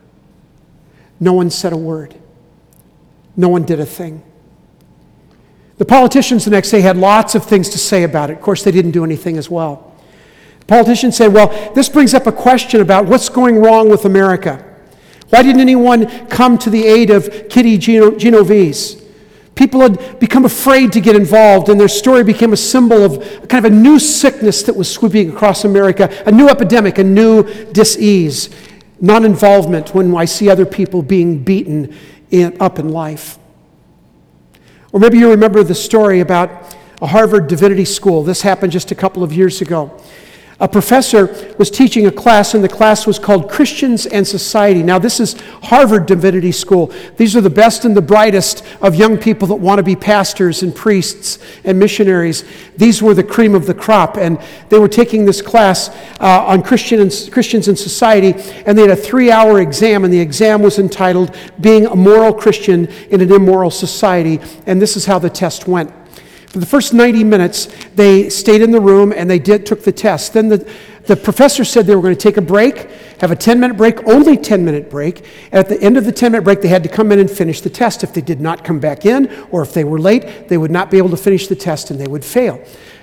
No 1.20 1.34
one 1.34 1.50
said 1.50 1.74
a 1.74 1.78
word, 1.78 2.16
no 3.36 3.50
one 3.50 3.64
did 3.64 3.82
a 3.82 3.86
thing. 3.86 4.24
The 5.80 5.84
politicians 5.84 6.46
the 6.46 6.52
next 6.52 6.72
day 6.72 6.80
had 6.80 6.96
lots 6.96 7.36
of 7.36 7.44
things 7.44 7.68
to 7.72 7.78
say 7.78 8.04
about 8.04 8.30
it. 8.30 8.38
Of 8.38 8.42
course, 8.42 8.64
they 8.64 8.72
didn't 8.72 8.92
do 8.92 9.04
anything 9.04 9.38
as 9.38 9.50
well. 9.50 9.94
Politicians 10.66 11.18
said, 11.18 11.34
Well, 11.34 11.74
this 11.74 11.90
brings 11.90 12.14
up 12.14 12.26
a 12.26 12.32
question 12.32 12.80
about 12.80 13.06
what's 13.06 13.28
going 13.28 13.58
wrong 13.58 13.90
with 13.90 14.06
America. 14.06 14.64
Why 15.28 15.44
didn't 15.44 15.60
anyone 15.60 16.28
come 16.28 16.58
to 16.60 16.70
the 16.70 16.86
aid 16.86 17.10
of 17.10 17.50
Kitty 17.50 17.78
Genovese? 17.78 18.99
People 19.60 19.82
had 19.82 20.22
become 20.22 20.46
afraid 20.46 20.94
to 20.94 21.02
get 21.02 21.18
involved, 21.18 21.68
and 21.68 21.78
their 21.78 21.90
story 21.90 22.24
became 22.24 22.54
a 22.54 22.58
symbol 22.58 23.04
of 23.04 23.20
kind 23.50 23.66
of 23.66 23.70
a 23.70 23.76
new 23.76 24.00
sickness 24.00 24.64
that 24.64 24.74
was 24.74 24.90
sweeping 24.90 25.30
across 25.30 25.66
America, 25.66 26.10
a 26.26 26.32
new 26.32 26.48
epidemic, 26.48 26.98
a 26.98 27.04
new 27.04 27.44
disease, 27.74 28.50
non 29.02 29.26
involvement 29.26 29.94
when 29.94 30.16
I 30.16 30.24
see 30.24 30.50
other 30.50 30.66
people 30.66 31.02
being 31.02 31.44
beaten 31.44 31.94
in, 32.32 32.56
up 32.62 32.80
in 32.80 32.88
life. 32.88 33.38
Or 34.94 35.00
maybe 35.02 35.18
you 35.18 35.30
remember 35.30 35.62
the 35.62 35.76
story 35.76 36.22
about 36.22 36.78
a 37.02 37.08
Harvard 37.08 37.48
Divinity 37.48 37.84
School. 37.84 38.24
This 38.24 38.42
happened 38.42 38.72
just 38.72 38.92
a 38.92 38.96
couple 38.96 39.24
of 39.24 39.34
years 39.34 39.60
ago 39.60 40.02
a 40.62 40.68
professor 40.68 41.54
was 41.58 41.72
teaching 41.72 42.06
a 42.06 42.12
class, 42.12 42.54
and 42.54 42.62
the 42.62 42.70
class 42.70 43.08
was 43.08 43.18
called 43.18 43.50
Christians 43.50 44.06
and 44.06 44.28
Society. 44.28 44.84
Now, 44.84 45.00
this 45.00 45.22
is 45.22 45.40
Harvard 45.64 46.06
Divinity 46.06 46.52
School. 46.52 46.92
These 47.16 47.38
are 47.38 47.42
the 47.42 47.50
best 47.50 47.86
and 47.86 47.96
the 47.96 48.02
brightest 48.02 48.66
of 48.82 48.96
young 48.96 49.18
people 49.18 49.48
that 49.48 49.56
want 49.56 49.80
to 49.80 49.84
be 49.84 49.96
pastors 49.96 50.62
and 50.62 50.76
priests 50.76 51.40
and 51.64 51.80
missionaries. 51.80 52.44
These 52.76 53.02
were 53.02 53.14
the 53.14 53.24
cream 53.24 53.56
of 53.56 53.68
the 53.68 53.74
crop, 53.74 54.18
and 54.18 54.38
they 54.68 54.80
were 54.80 54.90
taking 54.90 55.24
this 55.24 55.42
class 55.42 55.90
uh, 56.20 56.46
on 56.46 56.62
Christian 56.62 57.00
and, 57.00 57.30
Christians 57.32 57.70
and 57.70 57.80
Society, 57.80 58.34
and 58.66 58.78
they 58.78 58.82
had 58.82 58.92
a 58.92 58.98
three 58.98 59.32
hour 59.32 59.62
exam, 59.62 60.04
and 60.04 60.14
the 60.14 60.20
exam 60.20 60.62
was 60.62 60.78
entitled 60.78 61.38
Being 61.62 61.86
a 61.86 61.96
Moral 61.96 62.34
Christian 62.34 62.88
in 63.10 63.22
an 63.22 63.32
Immoral 63.32 63.72
Society, 63.72 64.42
and 64.66 64.82
this 64.82 64.98
is 64.98 65.06
how 65.06 65.20
the 65.20 65.30
test 65.30 65.70
went. 65.70 65.94
For 66.50 66.58
the 66.58 66.66
first 66.66 66.96
90 66.96 67.24
minutes, 67.24 67.68
they 67.94 68.28
stayed 68.30 68.64
in 68.64 68.72
the 68.72 68.82
room 68.82 69.14
and 69.16 69.30
they 69.30 69.38
did, 69.38 69.68
took 69.68 69.84
the 69.84 69.92
test. 69.92 70.34
Then 70.34 70.50
the, 70.50 70.68
the 71.06 71.16
professor 71.16 71.64
said 71.64 71.86
they 71.86 71.96
were 71.96 72.02
going 72.02 72.16
to 72.16 72.20
take 72.20 72.38
a 72.38 72.42
break, 72.42 72.90
have 73.20 73.30
a 73.30 73.36
10 73.36 73.60
minute 73.60 73.78
break, 73.78 74.04
only 74.08 74.36
10 74.36 74.66
minute 74.66 74.90
break. 74.90 75.24
At 75.52 75.70
the 75.70 75.80
end 75.80 75.96
of 75.96 76.06
the 76.06 76.12
10 76.12 76.32
minute 76.32 76.44
break, 76.44 76.62
they 76.62 76.68
had 76.68 76.82
to 76.82 76.90
come 76.90 77.12
in 77.12 77.20
and 77.20 77.30
finish 77.30 77.62
the 77.62 77.70
test. 77.70 78.04
If 78.04 78.16
they 78.16 78.22
did 78.22 78.42
not 78.42 78.64
come 78.64 78.80
back 78.80 79.06
in 79.06 79.30
or 79.52 79.62
if 79.62 79.76
they 79.76 79.84
were 79.84 80.00
late, 80.00 80.48
they 80.48 80.58
would 80.58 80.72
not 80.72 80.90
be 80.90 80.98
able 80.98 81.10
to 81.12 81.18
finish 81.18 81.48
the 81.48 81.56
test 81.56 81.92
and 81.92 82.00
they 82.00 82.08
would 82.08 82.26
fail. 82.26 82.60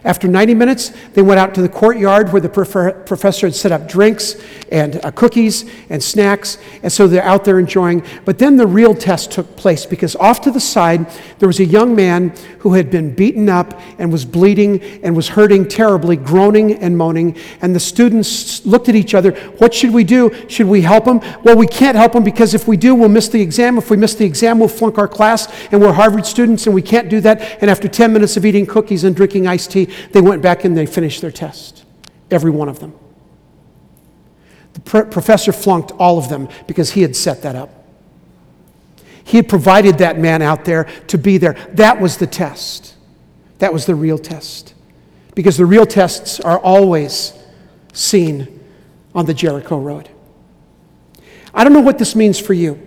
After 0.06 0.28
90 0.28 0.54
minutes, 0.54 0.92
they 1.14 1.22
went 1.22 1.40
out 1.40 1.52
to 1.56 1.62
the 1.62 1.68
courtyard 1.68 2.32
where 2.32 2.40
the 2.40 2.48
professor 2.48 3.46
had 3.48 3.56
set 3.56 3.72
up 3.72 3.88
drinks 3.88 4.36
and 4.70 5.04
uh, 5.04 5.10
cookies 5.10 5.68
and 5.90 6.00
snacks, 6.00 6.58
and 6.84 6.92
so 6.92 7.08
they're 7.08 7.24
out 7.24 7.44
there 7.44 7.58
enjoying. 7.58 8.04
But 8.24 8.38
then 8.38 8.56
the 8.56 8.68
real 8.68 8.94
test 8.94 9.32
took 9.32 9.56
place 9.56 9.84
because 9.84 10.14
off 10.14 10.40
to 10.42 10.52
the 10.52 10.60
side, 10.60 11.10
there 11.40 11.48
was 11.48 11.58
a 11.58 11.64
young 11.64 11.96
man 11.96 12.32
who 12.60 12.74
had 12.74 12.88
been 12.88 13.16
beaten 13.16 13.48
up 13.48 13.80
and 13.98 14.12
was 14.12 14.24
bleeding 14.24 14.80
and 15.02 15.16
was 15.16 15.26
hurting 15.26 15.66
terribly, 15.66 16.14
groaning 16.14 16.74
and 16.74 16.96
moaning. 16.96 17.36
And 17.60 17.74
the 17.74 17.80
students 17.80 18.64
looked 18.64 18.88
at 18.88 18.94
each 18.94 19.12
other 19.12 19.32
What 19.58 19.74
should 19.74 19.90
we 19.90 20.04
do? 20.04 20.32
Should 20.48 20.68
we 20.68 20.82
help 20.82 21.06
him? 21.06 21.20
Well, 21.42 21.56
we 21.56 21.66
can't 21.66 21.96
help 21.96 22.14
him 22.14 22.22
because 22.22 22.54
if 22.54 22.68
we 22.68 22.76
do, 22.76 22.94
we'll 22.94 23.08
miss 23.08 23.28
the 23.28 23.42
exam. 23.42 23.76
If 23.76 23.90
we 23.90 23.96
miss 23.96 24.14
the 24.14 24.24
exam, 24.24 24.60
we'll 24.60 24.68
flunk 24.68 24.98
our 24.98 25.08
class, 25.08 25.52
and 25.72 25.80
we're 25.80 25.92
Harvard 25.92 26.26
students, 26.26 26.66
and 26.66 26.74
we 26.74 26.82
can't 26.82 27.08
do 27.08 27.20
that. 27.22 27.60
And 27.60 27.68
after 27.68 27.88
10 27.88 28.12
minutes 28.12 28.36
of 28.36 28.46
eating 28.46 28.66
cookies 28.66 29.02
and 29.02 29.16
drinking 29.16 29.48
iced 29.48 29.72
tea, 29.72 29.88
they 30.12 30.20
went 30.20 30.42
back 30.42 30.64
and 30.64 30.76
they 30.76 30.86
finished 30.86 31.20
their 31.20 31.30
test. 31.30 31.84
Every 32.30 32.50
one 32.50 32.68
of 32.68 32.80
them. 32.80 32.94
The 34.74 34.80
pr- 34.80 35.02
professor 35.02 35.52
flunked 35.52 35.92
all 35.92 36.18
of 36.18 36.28
them 36.28 36.48
because 36.66 36.92
he 36.92 37.02
had 37.02 37.16
set 37.16 37.42
that 37.42 37.56
up. 37.56 37.70
He 39.24 39.38
had 39.38 39.48
provided 39.48 39.98
that 39.98 40.18
man 40.18 40.42
out 40.42 40.64
there 40.64 40.84
to 41.08 41.18
be 41.18 41.38
there. 41.38 41.54
That 41.72 42.00
was 42.00 42.18
the 42.18 42.26
test. 42.26 42.94
That 43.58 43.72
was 43.72 43.86
the 43.86 43.94
real 43.94 44.18
test. 44.18 44.74
Because 45.34 45.56
the 45.56 45.66
real 45.66 45.86
tests 45.86 46.40
are 46.40 46.58
always 46.58 47.32
seen 47.92 48.60
on 49.14 49.26
the 49.26 49.34
Jericho 49.34 49.78
Road. 49.78 50.10
I 51.52 51.64
don't 51.64 51.72
know 51.72 51.80
what 51.80 51.98
this 51.98 52.14
means 52.14 52.38
for 52.38 52.52
you, 52.52 52.86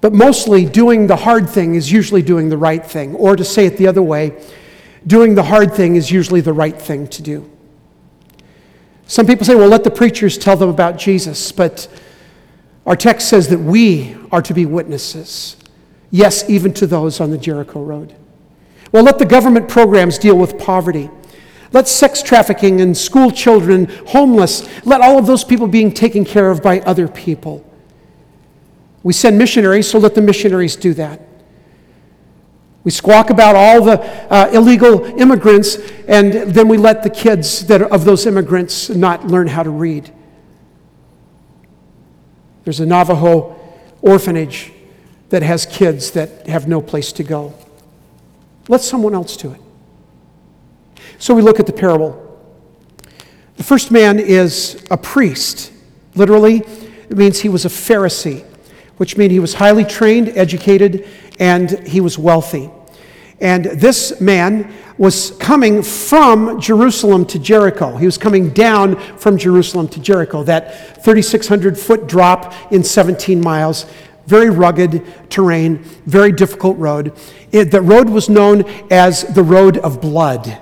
but 0.00 0.12
mostly 0.12 0.64
doing 0.64 1.08
the 1.08 1.16
hard 1.16 1.50
thing 1.50 1.74
is 1.74 1.90
usually 1.90 2.22
doing 2.22 2.48
the 2.48 2.56
right 2.56 2.84
thing. 2.84 3.14
Or 3.16 3.34
to 3.34 3.44
say 3.44 3.66
it 3.66 3.76
the 3.76 3.88
other 3.88 4.02
way, 4.02 4.40
doing 5.06 5.34
the 5.34 5.42
hard 5.42 5.74
thing 5.74 5.96
is 5.96 6.10
usually 6.10 6.40
the 6.40 6.52
right 6.52 6.80
thing 6.80 7.08
to 7.08 7.22
do. 7.22 7.50
Some 9.06 9.26
people 9.26 9.44
say, 9.44 9.54
well, 9.54 9.68
let 9.68 9.82
the 9.82 9.90
preachers 9.90 10.38
tell 10.38 10.56
them 10.56 10.68
about 10.68 10.96
Jesus, 10.96 11.50
but 11.50 11.88
our 12.86 12.96
text 12.96 13.28
says 13.28 13.48
that 13.48 13.58
we 13.58 14.16
are 14.30 14.42
to 14.42 14.54
be 14.54 14.66
witnesses. 14.66 15.56
Yes, 16.10 16.48
even 16.48 16.72
to 16.74 16.86
those 16.86 17.20
on 17.20 17.30
the 17.30 17.38
Jericho 17.38 17.82
Road. 17.82 18.14
Well, 18.92 19.02
let 19.02 19.18
the 19.18 19.26
government 19.26 19.68
programs 19.68 20.18
deal 20.18 20.36
with 20.36 20.58
poverty. 20.58 21.10
Let 21.72 21.86
sex 21.86 22.22
trafficking 22.22 22.80
and 22.80 22.96
school 22.96 23.30
children, 23.30 23.86
homeless, 24.06 24.68
let 24.84 25.00
all 25.00 25.18
of 25.18 25.26
those 25.26 25.44
people 25.44 25.68
being 25.68 25.92
taken 25.92 26.24
care 26.24 26.50
of 26.50 26.62
by 26.62 26.80
other 26.80 27.06
people. 27.06 27.64
We 29.02 29.12
send 29.12 29.38
missionaries, 29.38 29.88
so 29.88 29.98
let 29.98 30.14
the 30.14 30.22
missionaries 30.22 30.76
do 30.76 30.94
that. 30.94 31.20
We 32.82 32.90
squawk 32.90 33.30
about 33.30 33.56
all 33.56 33.84
the 33.84 34.00
uh, 34.32 34.50
illegal 34.52 35.04
immigrants, 35.04 35.76
and 36.08 36.32
then 36.32 36.66
we 36.66 36.78
let 36.78 37.02
the 37.02 37.10
kids 37.10 37.66
that 37.66 37.82
of 37.82 38.04
those 38.04 38.26
immigrants 38.26 38.88
not 38.88 39.26
learn 39.26 39.48
how 39.48 39.62
to 39.62 39.70
read. 39.70 40.10
There's 42.64 42.80
a 42.80 42.86
Navajo 42.86 43.56
orphanage 44.00 44.72
that 45.28 45.42
has 45.42 45.66
kids 45.66 46.12
that 46.12 46.46
have 46.46 46.68
no 46.68 46.80
place 46.80 47.12
to 47.12 47.22
go. 47.22 47.54
Let 48.68 48.80
someone 48.80 49.14
else 49.14 49.36
do 49.36 49.52
it. 49.52 49.60
So 51.18 51.34
we 51.34 51.42
look 51.42 51.60
at 51.60 51.66
the 51.66 51.72
parable. 51.72 52.26
The 53.56 53.62
first 53.62 53.90
man 53.90 54.18
is 54.18 54.82
a 54.90 54.96
priest. 54.96 55.72
Literally, 56.14 56.58
it 56.58 57.16
means 57.16 57.40
he 57.40 57.48
was 57.48 57.64
a 57.66 57.68
Pharisee, 57.68 58.44
which 59.00 59.16
means 59.16 59.32
he 59.32 59.40
was 59.40 59.54
highly 59.54 59.82
trained, 59.82 60.28
educated, 60.36 61.08
and 61.38 61.70
he 61.88 62.02
was 62.02 62.18
wealthy. 62.18 62.70
And 63.40 63.64
this 63.64 64.20
man 64.20 64.70
was 64.98 65.30
coming 65.38 65.82
from 65.82 66.60
Jerusalem 66.60 67.24
to 67.28 67.38
Jericho. 67.38 67.96
He 67.96 68.04
was 68.04 68.18
coming 68.18 68.50
down 68.50 68.96
from 69.16 69.38
Jerusalem 69.38 69.88
to 69.88 70.00
Jericho, 70.00 70.42
that 70.42 71.02
3,600 71.02 71.78
foot 71.78 72.08
drop 72.08 72.52
in 72.70 72.84
17 72.84 73.40
miles. 73.40 73.86
Very 74.26 74.50
rugged 74.50 75.02
terrain, 75.30 75.78
very 76.04 76.30
difficult 76.30 76.76
road. 76.76 77.14
It, 77.52 77.70
the 77.70 77.80
road 77.80 78.10
was 78.10 78.28
known 78.28 78.64
as 78.90 79.22
the 79.22 79.42
Road 79.42 79.78
of 79.78 80.02
Blood. 80.02 80.60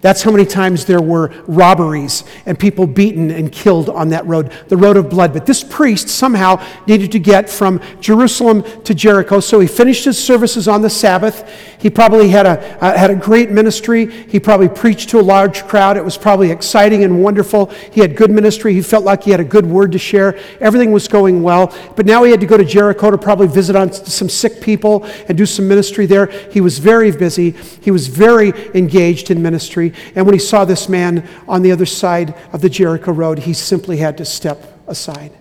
That's 0.00 0.22
how 0.22 0.30
many 0.30 0.44
times 0.44 0.84
there 0.84 1.00
were 1.00 1.32
robberies 1.46 2.24
and 2.46 2.58
people 2.58 2.86
beaten 2.86 3.30
and 3.30 3.50
killed 3.50 3.88
on 3.88 4.10
that 4.10 4.26
road, 4.26 4.52
the 4.68 4.76
road 4.76 4.96
of 4.96 5.10
blood. 5.10 5.32
But 5.32 5.46
this 5.46 5.64
priest 5.64 6.08
somehow 6.08 6.64
needed 6.86 7.12
to 7.12 7.18
get 7.18 7.50
from 7.50 7.80
Jerusalem 8.00 8.62
to 8.84 8.94
Jericho, 8.94 9.40
so 9.40 9.60
he 9.60 9.66
finished 9.66 10.04
his 10.04 10.22
services 10.22 10.68
on 10.68 10.82
the 10.82 10.90
Sabbath. 10.90 11.48
He 11.78 11.90
probably 11.90 12.28
had 12.28 12.46
a, 12.46 12.82
uh, 12.82 12.96
had 12.96 13.10
a 13.10 13.14
great 13.14 13.50
ministry. 13.50 14.06
He 14.06 14.40
probably 14.40 14.68
preached 14.68 15.08
to 15.10 15.20
a 15.20 15.22
large 15.22 15.64
crowd. 15.66 15.96
It 15.96 16.04
was 16.04 16.18
probably 16.18 16.50
exciting 16.50 17.04
and 17.04 17.22
wonderful. 17.22 17.66
He 17.92 18.00
had 18.00 18.16
good 18.16 18.30
ministry. 18.30 18.74
He 18.74 18.82
felt 18.82 19.04
like 19.04 19.22
he 19.22 19.30
had 19.30 19.40
a 19.40 19.44
good 19.44 19.66
word 19.66 19.92
to 19.92 19.98
share. 19.98 20.38
Everything 20.60 20.92
was 20.92 21.08
going 21.08 21.42
well. 21.42 21.74
But 21.96 22.06
now 22.06 22.24
he 22.24 22.30
had 22.30 22.40
to 22.40 22.46
go 22.46 22.56
to 22.56 22.64
Jericho 22.64 23.10
to 23.10 23.18
probably 23.18 23.46
visit 23.46 23.76
on 23.76 23.92
some 23.92 24.28
sick 24.28 24.60
people 24.60 25.04
and 25.28 25.38
do 25.38 25.46
some 25.46 25.68
ministry 25.68 26.06
there. 26.06 26.26
He 26.26 26.60
was 26.60 26.78
very 26.78 27.10
busy. 27.12 27.50
He 27.80 27.90
was 27.90 28.08
very 28.08 28.52
engaged 28.74 29.30
in 29.30 29.42
ministry. 29.42 29.87
And 30.14 30.26
when 30.26 30.34
he 30.34 30.40
saw 30.40 30.64
this 30.64 30.88
man 30.88 31.28
on 31.46 31.62
the 31.62 31.72
other 31.72 31.86
side 31.86 32.34
of 32.52 32.60
the 32.60 32.68
Jericho 32.68 33.12
road, 33.12 33.40
he 33.40 33.52
simply 33.52 33.98
had 33.98 34.16
to 34.18 34.24
step 34.24 34.80
aside. 34.86 35.32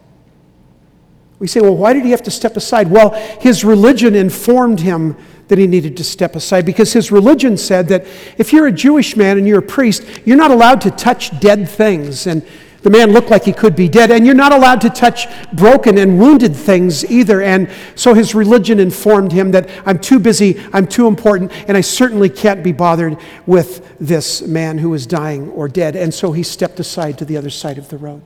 We 1.40 1.48
say, 1.48 1.62
well, 1.62 1.76
why 1.76 1.94
did 1.94 2.04
he 2.04 2.12
have 2.12 2.24
to 2.24 2.32
step 2.32 2.58
aside? 2.58 2.90
Well, 2.90 3.12
his 3.40 3.64
religion 3.64 4.16
informed 4.16 4.80
him 4.80 5.16
that 5.48 5.58
he 5.58 5.68
needed 5.68 5.96
to 5.98 6.04
step 6.04 6.36
aside 6.36 6.66
because 6.66 6.92
his 6.94 7.12
religion 7.12 7.58
said 7.58 7.88
that 7.90 8.06
if 8.38 8.52
you're 8.52 8.68
a 8.68 8.72
Jewish 8.72 9.16
man 9.16 9.38
and 9.38 9.48
you're 9.48 9.60
a 9.60 9.64
priest, 9.64 10.04
you're 10.26 10.38
not 10.38 10.52
allowed 10.52 10.82
to 10.82 10.92
touch 10.92 11.40
dead 11.40 11.70
things. 11.70 12.28
And 12.28 12.46
the 12.88 12.98
man 12.98 13.12
looked 13.12 13.30
like 13.30 13.44
he 13.44 13.52
could 13.52 13.76
be 13.76 13.90
dead, 13.90 14.12
and 14.12 14.26
you're 14.26 14.34
not 14.34 14.54
allowed 14.54 14.80
to 14.80 14.90
touch 14.90 15.28
broken 15.52 15.98
and 15.98 16.18
wounded 16.18 16.56
things 16.56 17.04
either. 17.12 17.42
And 17.42 17.70
so 17.96 18.14
his 18.14 18.34
religion 18.34 18.80
informed 18.80 19.34
him 19.34 19.52
that 19.52 19.70
I'm 19.86 20.00
too 20.00 20.20
busy, 20.20 20.58
I'm 20.72 20.88
too 20.88 21.08
important, 21.08 21.52
and 21.68 21.76
I 21.76 21.82
certainly 21.82 22.30
can't 22.30 22.64
be 22.64 22.72
bothered 22.72 23.18
with 23.46 23.94
this 24.00 24.42
man 24.42 24.78
who 24.78 24.94
is 24.94 25.06
dying 25.06 25.50
or 25.50 25.68
dead. 25.68 25.98
And 25.98 26.14
so 26.14 26.32
he 26.32 26.44
stepped 26.44 26.80
aside 26.80 27.18
to 27.18 27.26
the 27.26 27.36
other 27.36 27.50
side 27.50 27.78
of 27.78 27.90
the 27.90 27.98
road. 27.98 28.22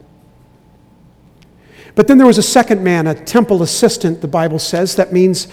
But 1.95 2.07
then 2.07 2.19
there 2.19 2.27
was 2.27 2.37
a 2.37 2.43
second 2.43 2.83
man, 2.83 3.07
a 3.07 3.15
temple 3.15 3.63
assistant, 3.63 4.21
the 4.21 4.27
Bible 4.27 4.59
says. 4.59 4.95
That 4.95 5.11
means 5.11 5.47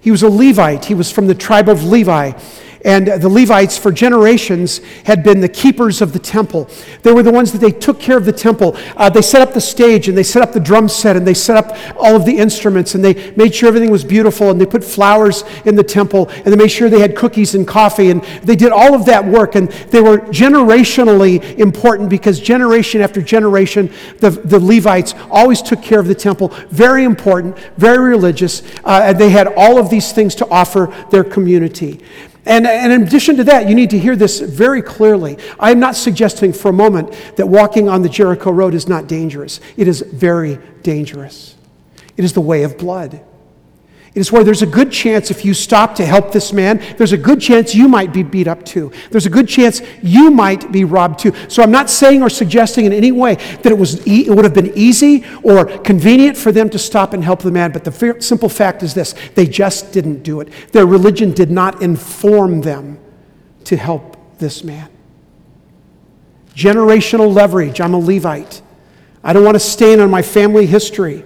he 0.00 0.12
was 0.12 0.22
a 0.22 0.28
Levite, 0.28 0.84
he 0.84 0.94
was 0.94 1.10
from 1.10 1.26
the 1.26 1.34
tribe 1.34 1.68
of 1.68 1.82
Levi. 1.82 2.38
And 2.84 3.06
the 3.06 3.30
Levites, 3.30 3.78
for 3.78 3.90
generations, 3.90 4.82
had 5.04 5.22
been 5.22 5.40
the 5.40 5.48
keepers 5.48 6.02
of 6.02 6.12
the 6.12 6.18
temple. 6.18 6.68
They 7.02 7.12
were 7.12 7.22
the 7.22 7.32
ones 7.32 7.50
that 7.52 7.58
they 7.58 7.70
took 7.72 7.98
care 7.98 8.18
of 8.18 8.26
the 8.26 8.32
temple. 8.32 8.76
Uh, 8.94 9.08
they 9.08 9.22
set 9.22 9.40
up 9.40 9.54
the 9.54 9.60
stage 9.60 10.08
and 10.08 10.16
they 10.16 10.22
set 10.22 10.42
up 10.42 10.52
the 10.52 10.60
drum 10.60 10.90
set 10.90 11.16
and 11.16 11.26
they 11.26 11.32
set 11.32 11.56
up 11.56 11.76
all 11.96 12.14
of 12.14 12.26
the 12.26 12.36
instruments 12.36 12.94
and 12.94 13.02
they 13.02 13.32
made 13.36 13.54
sure 13.54 13.68
everything 13.68 13.90
was 13.90 14.04
beautiful 14.04 14.50
and 14.50 14.60
they 14.60 14.66
put 14.66 14.84
flowers 14.84 15.44
in 15.64 15.76
the 15.76 15.82
temple 15.82 16.28
and 16.28 16.46
they 16.46 16.56
made 16.56 16.70
sure 16.70 16.90
they 16.90 17.00
had 17.00 17.16
cookies 17.16 17.54
and 17.54 17.66
coffee 17.66 18.10
and 18.10 18.22
they 18.42 18.54
did 18.54 18.70
all 18.70 18.94
of 18.94 19.06
that 19.06 19.24
work. 19.24 19.54
And 19.54 19.70
they 19.90 20.02
were 20.02 20.18
generationally 20.18 21.58
important 21.58 22.10
because 22.10 22.38
generation 22.38 23.00
after 23.00 23.22
generation, 23.22 23.90
the, 24.18 24.28
the 24.28 24.60
Levites 24.60 25.14
always 25.30 25.62
took 25.62 25.80
care 25.80 26.00
of 26.00 26.06
the 26.06 26.14
temple. 26.14 26.48
Very 26.68 27.04
important, 27.04 27.58
very 27.78 28.10
religious. 28.10 28.62
Uh, 28.84 29.00
and 29.04 29.18
they 29.18 29.30
had 29.30 29.48
all 29.56 29.78
of 29.78 29.88
these 29.88 30.12
things 30.12 30.34
to 30.34 30.48
offer 30.50 30.94
their 31.10 31.24
community. 31.24 32.02
And, 32.46 32.66
and, 32.66 32.92
in 32.92 33.02
addition 33.02 33.36
to 33.36 33.44
that, 33.44 33.68
you 33.68 33.74
need 33.74 33.90
to 33.90 33.98
hear 33.98 34.16
this 34.16 34.40
very 34.40 34.82
clearly. 34.82 35.38
I 35.58 35.70
am 35.70 35.80
not 35.80 35.96
suggesting 35.96 36.52
for 36.52 36.68
a 36.68 36.72
moment 36.72 37.12
that 37.36 37.46
walking 37.46 37.88
on 37.88 38.02
the 38.02 38.08
Jericho 38.08 38.50
Road 38.50 38.74
is 38.74 38.86
not 38.86 39.06
dangerous. 39.06 39.60
It 39.76 39.88
is 39.88 40.02
very 40.02 40.58
dangerous. 40.82 41.56
It 42.16 42.24
is 42.24 42.34
the 42.34 42.42
way 42.42 42.62
of 42.62 42.76
blood. 42.76 43.22
It 44.14 44.20
is 44.20 44.30
where 44.30 44.44
there's 44.44 44.62
a 44.62 44.66
good 44.66 44.92
chance 44.92 45.32
if 45.32 45.44
you 45.44 45.52
stop 45.54 45.96
to 45.96 46.06
help 46.06 46.30
this 46.30 46.52
man, 46.52 46.80
there's 46.98 47.12
a 47.12 47.18
good 47.18 47.40
chance 47.40 47.74
you 47.74 47.88
might 47.88 48.12
be 48.12 48.22
beat 48.22 48.46
up 48.46 48.64
too. 48.64 48.92
There's 49.10 49.26
a 49.26 49.30
good 49.30 49.48
chance 49.48 49.82
you 50.04 50.30
might 50.30 50.70
be 50.70 50.84
robbed 50.84 51.18
too. 51.18 51.32
So 51.48 51.64
I'm 51.64 51.72
not 51.72 51.90
saying 51.90 52.22
or 52.22 52.30
suggesting 52.30 52.84
in 52.84 52.92
any 52.92 53.10
way 53.10 53.34
that 53.34 53.66
it, 53.66 53.76
was 53.76 54.06
e- 54.06 54.26
it 54.28 54.30
would 54.30 54.44
have 54.44 54.54
been 54.54 54.72
easy 54.76 55.24
or 55.42 55.64
convenient 55.78 56.36
for 56.36 56.52
them 56.52 56.70
to 56.70 56.78
stop 56.78 57.12
and 57.12 57.24
help 57.24 57.42
the 57.42 57.50
man, 57.50 57.72
but 57.72 57.82
the 57.82 58.16
simple 58.20 58.48
fact 58.48 58.84
is 58.84 58.94
this 58.94 59.16
they 59.34 59.46
just 59.46 59.92
didn't 59.92 60.22
do 60.22 60.40
it. 60.40 60.48
Their 60.70 60.86
religion 60.86 61.32
did 61.32 61.50
not 61.50 61.82
inform 61.82 62.60
them 62.60 63.00
to 63.64 63.76
help 63.76 64.38
this 64.38 64.62
man. 64.62 64.90
Generational 66.54 67.34
leverage. 67.34 67.80
I'm 67.80 67.94
a 67.94 67.98
Levite. 67.98 68.62
I 69.24 69.32
don't 69.32 69.42
want 69.42 69.56
to 69.56 69.60
stain 69.60 69.98
on 69.98 70.08
my 70.08 70.22
family 70.22 70.66
history. 70.66 71.24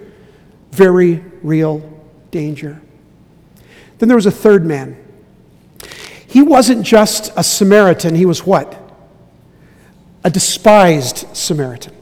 Very 0.70 1.22
real 1.42 1.97
danger. 2.30 2.80
Then 3.98 4.08
there 4.08 4.16
was 4.16 4.26
a 4.26 4.30
third 4.30 4.64
man. 4.64 4.96
He 6.26 6.42
wasn't 6.42 6.84
just 6.84 7.32
a 7.36 7.42
Samaritan, 7.42 8.14
he 8.14 8.26
was 8.26 8.44
what? 8.44 8.76
A 10.24 10.30
despised 10.30 11.26
Samaritan. 11.36 11.94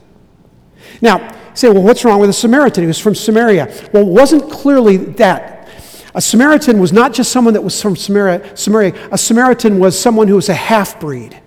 Now, 1.01 1.35
say, 1.55 1.69
well, 1.69 1.83
what's 1.83 2.05
wrong 2.05 2.21
with 2.21 2.31
a 2.31 2.35
Samaritan? 2.35 2.83
He 2.83 2.89
was 2.89 2.99
from 2.99 3.15
Samaria. 3.15 3.67
Well, 3.93 4.03
it 4.03 4.13
wasn't 4.13 4.51
clearly 4.51 4.97
that. 4.97 5.69
A 6.15 6.21
Samaritan 6.21 6.81
was 6.81 6.93
not 6.93 7.13
just 7.13 7.31
someone 7.31 7.55
that 7.55 7.63
was 7.63 7.81
from 7.81 7.95
Samaria. 7.95 8.57
Samaria. 8.57 9.09
A 9.13 9.19
Samaritan 9.19 9.79
was 9.79 9.99
someone 9.99 10.29
who 10.29 10.35
was 10.35 10.49
a 10.49 10.55
half 10.55 10.99
breed. 10.99 11.41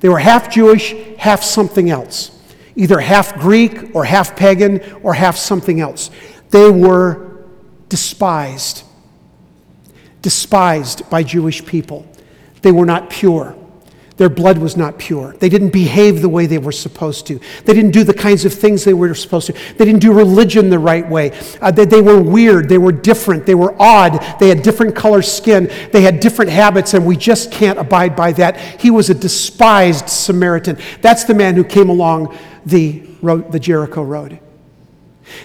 They 0.00 0.08
were 0.08 0.18
half 0.18 0.50
Jewish, 0.50 0.94
half 1.18 1.42
something 1.42 1.90
else, 1.90 2.30
either 2.74 2.98
half 2.98 3.38
Greek 3.38 3.94
or 3.94 4.04
half 4.04 4.34
pagan 4.34 4.80
or 5.02 5.12
half 5.12 5.36
something 5.36 5.80
else. 5.80 6.10
They 6.48 6.70
were 6.70 7.29
despised, 7.90 8.84
despised 10.22 11.08
by 11.10 11.22
Jewish 11.22 11.64
people. 11.66 12.06
They 12.62 12.72
were 12.72 12.86
not 12.86 13.10
pure. 13.10 13.54
Their 14.16 14.28
blood 14.28 14.58
was 14.58 14.76
not 14.76 14.98
pure. 14.98 15.34
They 15.38 15.48
didn't 15.48 15.70
behave 15.70 16.20
the 16.20 16.28
way 16.28 16.44
they 16.44 16.58
were 16.58 16.72
supposed 16.72 17.26
to. 17.28 17.40
They 17.64 17.72
didn't 17.72 17.92
do 17.92 18.04
the 18.04 18.12
kinds 18.12 18.44
of 18.44 18.52
things 18.52 18.84
they 18.84 18.92
were 18.92 19.14
supposed 19.14 19.46
to. 19.46 19.54
They 19.54 19.86
didn't 19.86 20.02
do 20.02 20.12
religion 20.12 20.68
the 20.68 20.78
right 20.78 21.08
way. 21.08 21.30
Uh, 21.58 21.70
they, 21.70 21.86
they 21.86 22.02
were 22.02 22.20
weird. 22.22 22.68
They 22.68 22.76
were 22.76 22.92
different. 22.92 23.46
They 23.46 23.54
were 23.54 23.74
odd. 23.80 24.22
They 24.38 24.50
had 24.50 24.62
different 24.62 24.94
color 24.94 25.22
skin. 25.22 25.70
They 25.90 26.02
had 26.02 26.20
different 26.20 26.50
habits, 26.50 26.92
and 26.92 27.06
we 27.06 27.16
just 27.16 27.50
can't 27.50 27.78
abide 27.78 28.14
by 28.14 28.32
that. 28.32 28.58
He 28.78 28.90
was 28.90 29.08
a 29.08 29.14
despised 29.14 30.10
Samaritan. 30.10 30.76
That's 31.00 31.24
the 31.24 31.34
man 31.34 31.54
who 31.54 31.64
came 31.64 31.88
along 31.88 32.36
the, 32.66 33.02
road, 33.22 33.50
the 33.50 33.58
Jericho 33.58 34.02
Road. 34.02 34.38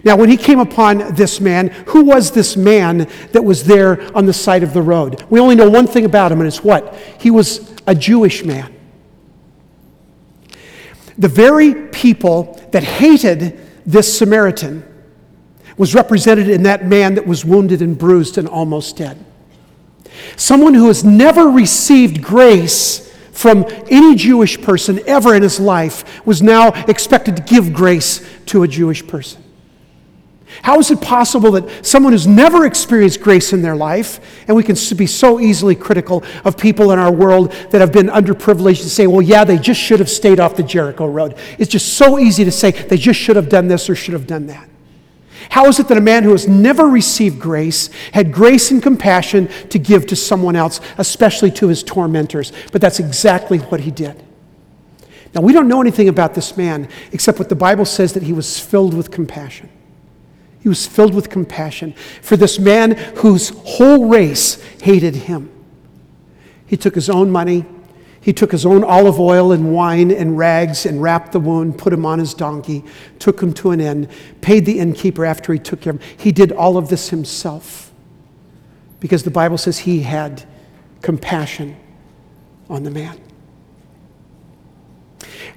Now, 0.04 0.16
when 0.16 0.30
he 0.30 0.38
came 0.38 0.60
upon 0.60 1.16
this 1.16 1.40
man, 1.40 1.70
who 1.88 2.04
was 2.04 2.32
this 2.32 2.56
man 2.58 3.10
that 3.32 3.44
was 3.44 3.64
there 3.64 4.02
on 4.16 4.26
the 4.26 4.34
side 4.34 4.64
of 4.64 4.74
the 4.74 4.82
road? 4.82 5.24
We 5.30 5.40
only 5.40 5.56
know 5.56 5.70
one 5.70 5.88
thing 5.88 6.06
about 6.06 6.32
him, 6.32 6.40
and 6.40 6.48
it's 6.48 6.64
what? 6.64 6.96
He 7.20 7.32
was 7.32 7.74
a 7.88 7.96
Jewish 7.96 8.44
man. 8.44 8.74
The 11.18 11.28
very 11.28 11.88
people 11.90 12.60
that 12.72 12.84
hated 12.84 13.60
this 13.86 14.18
Samaritan 14.18 14.84
was 15.78 15.94
represented 15.94 16.50
in 16.50 16.64
that 16.64 16.86
man 16.86 17.16
that 17.16 17.28
was 17.28 17.46
wounded 17.46 17.82
and 17.82 17.98
bruised 17.98 18.38
and 18.38 18.48
almost 18.48 18.98
dead. 18.98 19.24
Someone 20.36 20.74
who 20.74 20.88
has 20.88 21.04
never 21.04 21.50
received 21.50 22.22
grace 22.22 23.14
from 23.32 23.66
any 23.90 24.16
Jewish 24.16 24.62
person 24.62 25.00
ever 25.06 25.36
in 25.36 25.44
his 25.44 25.60
life 25.60 26.26
was 26.26 26.42
now 26.42 26.70
expected 26.88 27.36
to 27.36 27.44
give 27.44 27.74
grace 27.74 28.26
to 28.48 28.64
a 28.64 28.68
Jewish 28.68 29.06
person. 29.06 29.44
How 30.62 30.80
is 30.80 30.92
it 30.92 31.02
possible 31.02 31.52
that 31.52 31.86
someone 31.86 32.14
who's 32.14 32.28
never 32.28 32.66
experienced 32.66 33.22
grace 33.22 33.54
in 33.54 33.62
their 33.62 33.76
life, 33.76 34.20
and 34.48 34.56
we 34.56 34.64
can 34.64 34.76
be 34.96 35.08
so 35.08 35.40
easily 35.40 35.76
critical 35.76 36.24
of 36.44 36.58
people 36.58 36.92
in 36.92 37.00
our 37.00 37.12
world 37.12 37.52
that 37.72 37.82
have 37.82 37.92
been 37.92 38.08
underprivileged 38.08 38.82
and 38.82 38.90
say, 38.90 39.08
well, 39.08 39.22
yeah, 39.22 39.44
they 39.44 39.58
just 39.58 39.80
should 39.80 40.00
have 40.00 40.10
stayed 40.10 40.40
off 40.40 40.56
the 40.56 40.64
Jericho 40.64 41.08
road. 41.08 41.38
It's 41.58 41.72
just 41.72 41.94
so 41.94 42.20
easy 42.20 42.44
to 42.46 42.52
say 42.52 42.72
they 42.72 42.98
just 42.98 43.20
should 43.20 43.36
have 43.36 43.50
done 43.50 43.68
this 43.68 43.90
or 43.90 43.96
should 43.96 44.14
have 44.14 44.28
done 44.28 44.48
that. 44.48 44.70
How 45.50 45.68
is 45.68 45.80
it 45.80 45.88
that 45.90 45.98
a 45.98 46.02
man 46.02 46.24
who 46.24 46.32
has 46.32 46.48
never 46.48 46.86
received 46.86 47.40
grace 47.40 47.90
had 48.14 48.32
grace 48.32 48.72
and 48.72 48.82
compassion 48.82 49.48
to 49.70 49.78
give 49.78 50.08
to 50.08 50.16
someone 50.16 50.56
else, 50.56 50.80
especially 50.98 51.52
to 51.52 51.68
his 51.68 51.84
tormentors? 51.84 52.52
But 52.72 52.82
that's 52.82 53.00
exactly 53.00 53.60
what 53.60 53.82
he 53.82 53.92
did. 53.92 54.24
Now, 55.34 55.42
we 55.42 55.52
don't 55.52 55.68
know 55.68 55.82
anything 55.82 56.08
about 56.08 56.34
this 56.34 56.56
man 56.56 56.88
except 57.12 57.40
what 57.40 57.50
the 57.50 57.56
Bible 57.56 57.86
says 57.86 58.14
that 58.14 58.24
he 58.24 58.34
was 58.34 58.60
filled 58.60 58.94
with 58.94 59.12
compassion. 59.12 59.70
He 60.66 60.70
was 60.70 60.88
filled 60.88 61.14
with 61.14 61.30
compassion 61.30 61.94
for 62.24 62.36
this 62.36 62.58
man 62.58 62.94
whose 63.18 63.50
whole 63.50 64.08
race 64.08 64.60
hated 64.82 65.14
him. 65.14 65.52
He 66.66 66.76
took 66.76 66.96
his 66.96 67.08
own 67.08 67.30
money, 67.30 67.66
he 68.20 68.34
took 68.34 68.52
his 68.52 68.66
own 68.66 68.84
olive 68.84 69.20
oil 69.20 69.52
and 69.52 69.72
wine 69.76 70.10
and 70.10 70.40
rags 70.40 70.88
and 70.88 71.00
wrapped 71.04 71.34
the 71.34 71.40
wound, 71.40 71.78
put 71.78 71.94
him 71.94 72.04
on 72.04 72.18
his 72.18 72.34
donkey, 72.34 72.84
took 73.20 73.44
him 73.44 73.54
to 73.54 73.70
an 73.70 73.80
inn, 73.80 74.10
paid 74.42 74.66
the 74.66 74.80
innkeeper 74.80 75.24
after 75.24 75.54
he 75.54 75.60
took 75.60 75.84
him. 75.84 76.00
He 76.18 76.32
did 76.32 76.52
all 76.52 76.78
of 76.78 76.90
this 76.90 77.10
himself 77.10 77.92
because 79.00 79.22
the 79.22 79.30
Bible 79.30 79.60
says 79.60 79.78
he 79.78 80.00
had 80.00 80.46
compassion 81.04 81.78
on 82.72 82.82
the 82.82 82.90
man. 82.90 83.20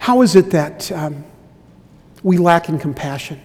How 0.01 0.21
is 0.21 0.37
it 0.37 0.51
that 0.51 0.93
um, 0.93 1.25
we 2.23 2.37
lack 2.37 2.69
in 2.69 2.79
compassion? 2.79 3.41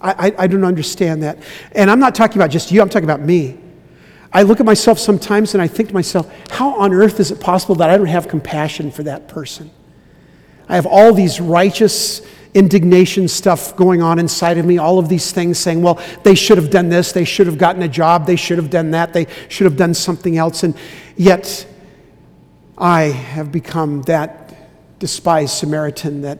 I, 0.00 0.28
I, 0.28 0.34
I 0.44 0.46
don't 0.46 0.64
understand 0.64 1.22
that. 1.22 1.38
And 1.72 1.90
I'm 1.90 2.00
not 2.00 2.14
talking 2.14 2.36
about 2.36 2.50
just 2.50 2.70
you, 2.70 2.80
I'm 2.80 2.88
talking 2.88 3.08
about 3.08 3.20
me. 3.20 3.58
I 4.32 4.42
look 4.42 4.60
at 4.60 4.66
myself 4.66 4.98
sometimes 4.98 5.54
and 5.54 5.62
I 5.62 5.68
think 5.68 5.88
to 5.88 5.94
myself, 5.94 6.30
how 6.50 6.74
on 6.78 6.92
earth 6.92 7.18
is 7.18 7.30
it 7.30 7.40
possible 7.40 7.74
that 7.76 7.90
I 7.90 7.96
don't 7.96 8.06
have 8.06 8.28
compassion 8.28 8.90
for 8.90 9.02
that 9.04 9.28
person? 9.28 9.70
I 10.68 10.74
have 10.74 10.86
all 10.86 11.14
these 11.14 11.40
righteous 11.40 12.20
indignation 12.54 13.28
stuff 13.28 13.74
going 13.76 14.02
on 14.02 14.18
inside 14.18 14.58
of 14.58 14.66
me, 14.66 14.78
all 14.78 14.98
of 14.98 15.08
these 15.08 15.32
things 15.32 15.58
saying, 15.58 15.82
well, 15.82 16.00
they 16.24 16.34
should 16.34 16.58
have 16.58 16.70
done 16.70 16.88
this, 16.88 17.12
they 17.12 17.24
should 17.24 17.46
have 17.46 17.58
gotten 17.58 17.82
a 17.82 17.88
job, 17.88 18.26
they 18.26 18.36
should 18.36 18.58
have 18.58 18.70
done 18.70 18.90
that, 18.90 19.12
they 19.12 19.26
should 19.48 19.64
have 19.64 19.76
done 19.76 19.94
something 19.94 20.36
else. 20.36 20.62
And 20.62 20.74
yet, 21.16 21.66
I 22.76 23.02
have 23.04 23.50
become 23.50 24.02
that 24.02 24.54
despised 24.98 25.54
Samaritan 25.54 26.22
that 26.22 26.38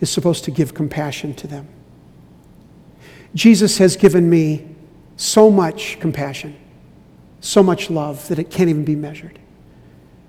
is 0.00 0.10
supposed 0.10 0.44
to 0.44 0.50
give 0.50 0.74
compassion 0.74 1.34
to 1.34 1.46
them. 1.46 1.68
Jesus 3.34 3.78
has 3.78 3.96
given 3.96 4.28
me 4.28 4.66
so 5.16 5.50
much 5.50 5.98
compassion, 6.00 6.56
so 7.40 7.62
much 7.62 7.90
love 7.90 8.26
that 8.28 8.38
it 8.38 8.50
can't 8.50 8.70
even 8.70 8.84
be 8.84 8.96
measured. 8.96 9.38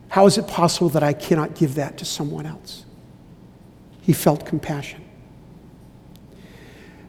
How 0.10 0.26
is 0.26 0.38
it 0.38 0.48
possible 0.48 0.90
that 0.90 1.04
I 1.04 1.14
cannot 1.14 1.56
give 1.56 1.76
that 1.76 1.98
to 2.00 2.06
someone 2.06 2.46
else? 2.46 2.86
He 4.02 4.14
felt 4.14 4.46
compassion. 4.46 5.04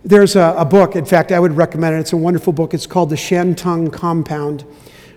There's 0.05 0.37
a, 0.37 0.55
a, 0.57 0.65
book, 0.65 0.97
in 0.97 1.05
fact, 1.05 1.33
I 1.33 1.41
would 1.41 1.57
recommend 1.57 1.97
it. 1.97 2.01
It's 2.01 2.13
a 2.13 2.19
wonderful 2.19 2.53
book. 2.53 2.73
It's 2.73 2.87
called 2.87 3.11
The 3.11 3.17
Shantung 3.17 3.93
Compound, 3.93 4.65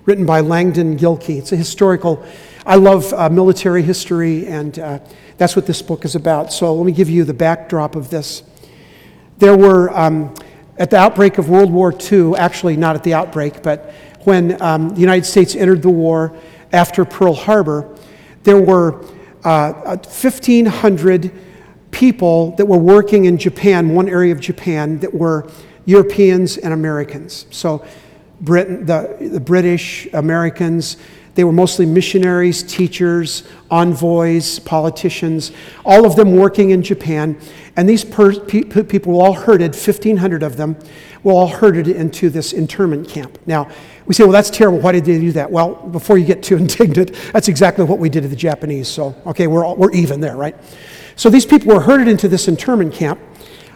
written 0.06 0.26
by 0.26 0.40
Langdon 0.40 0.98
Gilkey. 0.98 1.38
It's 1.38 1.52
a 1.52 1.58
historical, 1.58 2.26
I 2.66 2.76
love 2.76 3.14
uh, 3.14 3.30
military 3.30 3.82
history, 3.82 4.48
and 4.48 4.78
uh, 4.80 5.00
that's 5.38 5.56
what 5.56 5.66
this 5.66 5.82
book 5.82 6.06
is 6.06 6.16
about. 6.16 6.52
So 6.52 6.74
let 6.74 6.86
me 6.86 6.92
give 6.92 7.10
you 7.10 7.24
the 7.24 7.34
backdrop 7.34 7.96
of 7.96 8.10
this. 8.10 8.44
There 9.38 9.58
were. 9.58 9.90
Um, 9.98 10.34
at 10.78 10.90
the 10.90 10.98
outbreak 10.98 11.38
of 11.38 11.50
World 11.50 11.72
War 11.72 11.94
II, 11.94 12.36
actually 12.36 12.78
not 12.78 12.96
at 12.96 13.04
the 13.04 13.14
outbreak, 13.14 13.62
but 13.62 13.94
when 14.22 14.62
um, 14.62 14.90
the 14.90 15.02
United 15.02 15.26
States 15.26 15.56
entered 15.56 15.82
the 15.82 15.90
war 15.90 16.36
after 16.72 17.06
Pearl 17.06 17.34
Harbor, 17.34 17.96
there 18.44 18.60
were 18.60 19.04
uh, 19.44 19.98
1,500 19.98 21.32
people 21.92 22.56
that 22.56 22.66
were 22.66 22.78
working 22.78 23.26
in 23.26 23.38
Japan, 23.38 23.94
one 23.94 24.10
area 24.10 24.34
of 24.34 24.40
Japan, 24.40 25.00
that 25.00 25.14
were 25.14 25.50
Europeans 25.86 26.58
and 26.58 26.74
Americans. 26.74 27.46
So 27.52 27.86
Britain, 28.41 28.86
the, 28.86 29.30
the 29.32 29.39
British, 29.39 30.08
Americans, 30.13 30.98
they 31.36 31.43
were 31.43 31.52
mostly 31.52 31.86
missionaries, 31.86 32.62
teachers, 32.62 33.43
envoys, 33.72 34.60
politicians, 34.60 35.52
all 35.84 36.06
of 36.06 36.15
them 36.15 36.36
working 36.36 36.69
in 36.69 36.84
Japan. 36.84 37.38
And 37.76 37.89
these 37.89 38.06
per- 38.06 38.39
pe- 38.39 38.63
people 38.63 39.13
were 39.13 39.24
all 39.24 39.34
herded, 39.34 39.72
1,500 39.72 40.43
of 40.43 40.58
them, 40.58 40.78
were 41.24 41.34
all 41.34 41.48
herded 41.48 41.88
into 41.88 42.30
this 42.30 42.54
internment 42.54 43.10
camp. 43.10 43.39
Now, 43.48 43.67
we 44.06 44.13
say, 44.13 44.24
well, 44.24 44.34
that's 44.34 44.52
terrible. 44.52 44.80
Why 44.80 44.91
did 44.91 45.06
they 45.06 45.19
do 45.19 45.32
that? 45.32 45.50
Well, 45.50 45.76
before 45.76 46.17
you 46.19 46.26
get 46.26 46.43
too 46.43 46.58
indignant, 46.58 47.13
that's 47.32 47.48
exactly 47.48 47.84
what 47.86 47.98
we 47.98 48.10
did 48.10 48.22
to 48.22 48.28
the 48.28 48.36
Japanese. 48.36 48.88
So, 48.88 49.15
okay, 49.26 49.48
we're, 49.48 49.65
all, 49.65 49.76
we're 49.76 49.91
even 49.91 50.19
there, 50.19 50.36
right? 50.36 50.56
So 51.15 51.30
these 51.30 51.46
people 51.46 51.74
were 51.74 51.82
herded 51.82 52.08
into 52.08 52.28
this 52.28 52.48
internment 52.48 52.93
camp. 52.93 53.19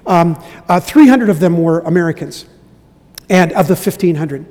Um, 0.05 0.41
uh, 0.69 0.79
300 0.79 1.29
of 1.29 1.39
them 1.39 1.57
were 1.57 1.79
Americans, 1.81 2.45
and 3.29 3.51
of 3.53 3.67
the 3.67 3.75
1,500 3.75 4.45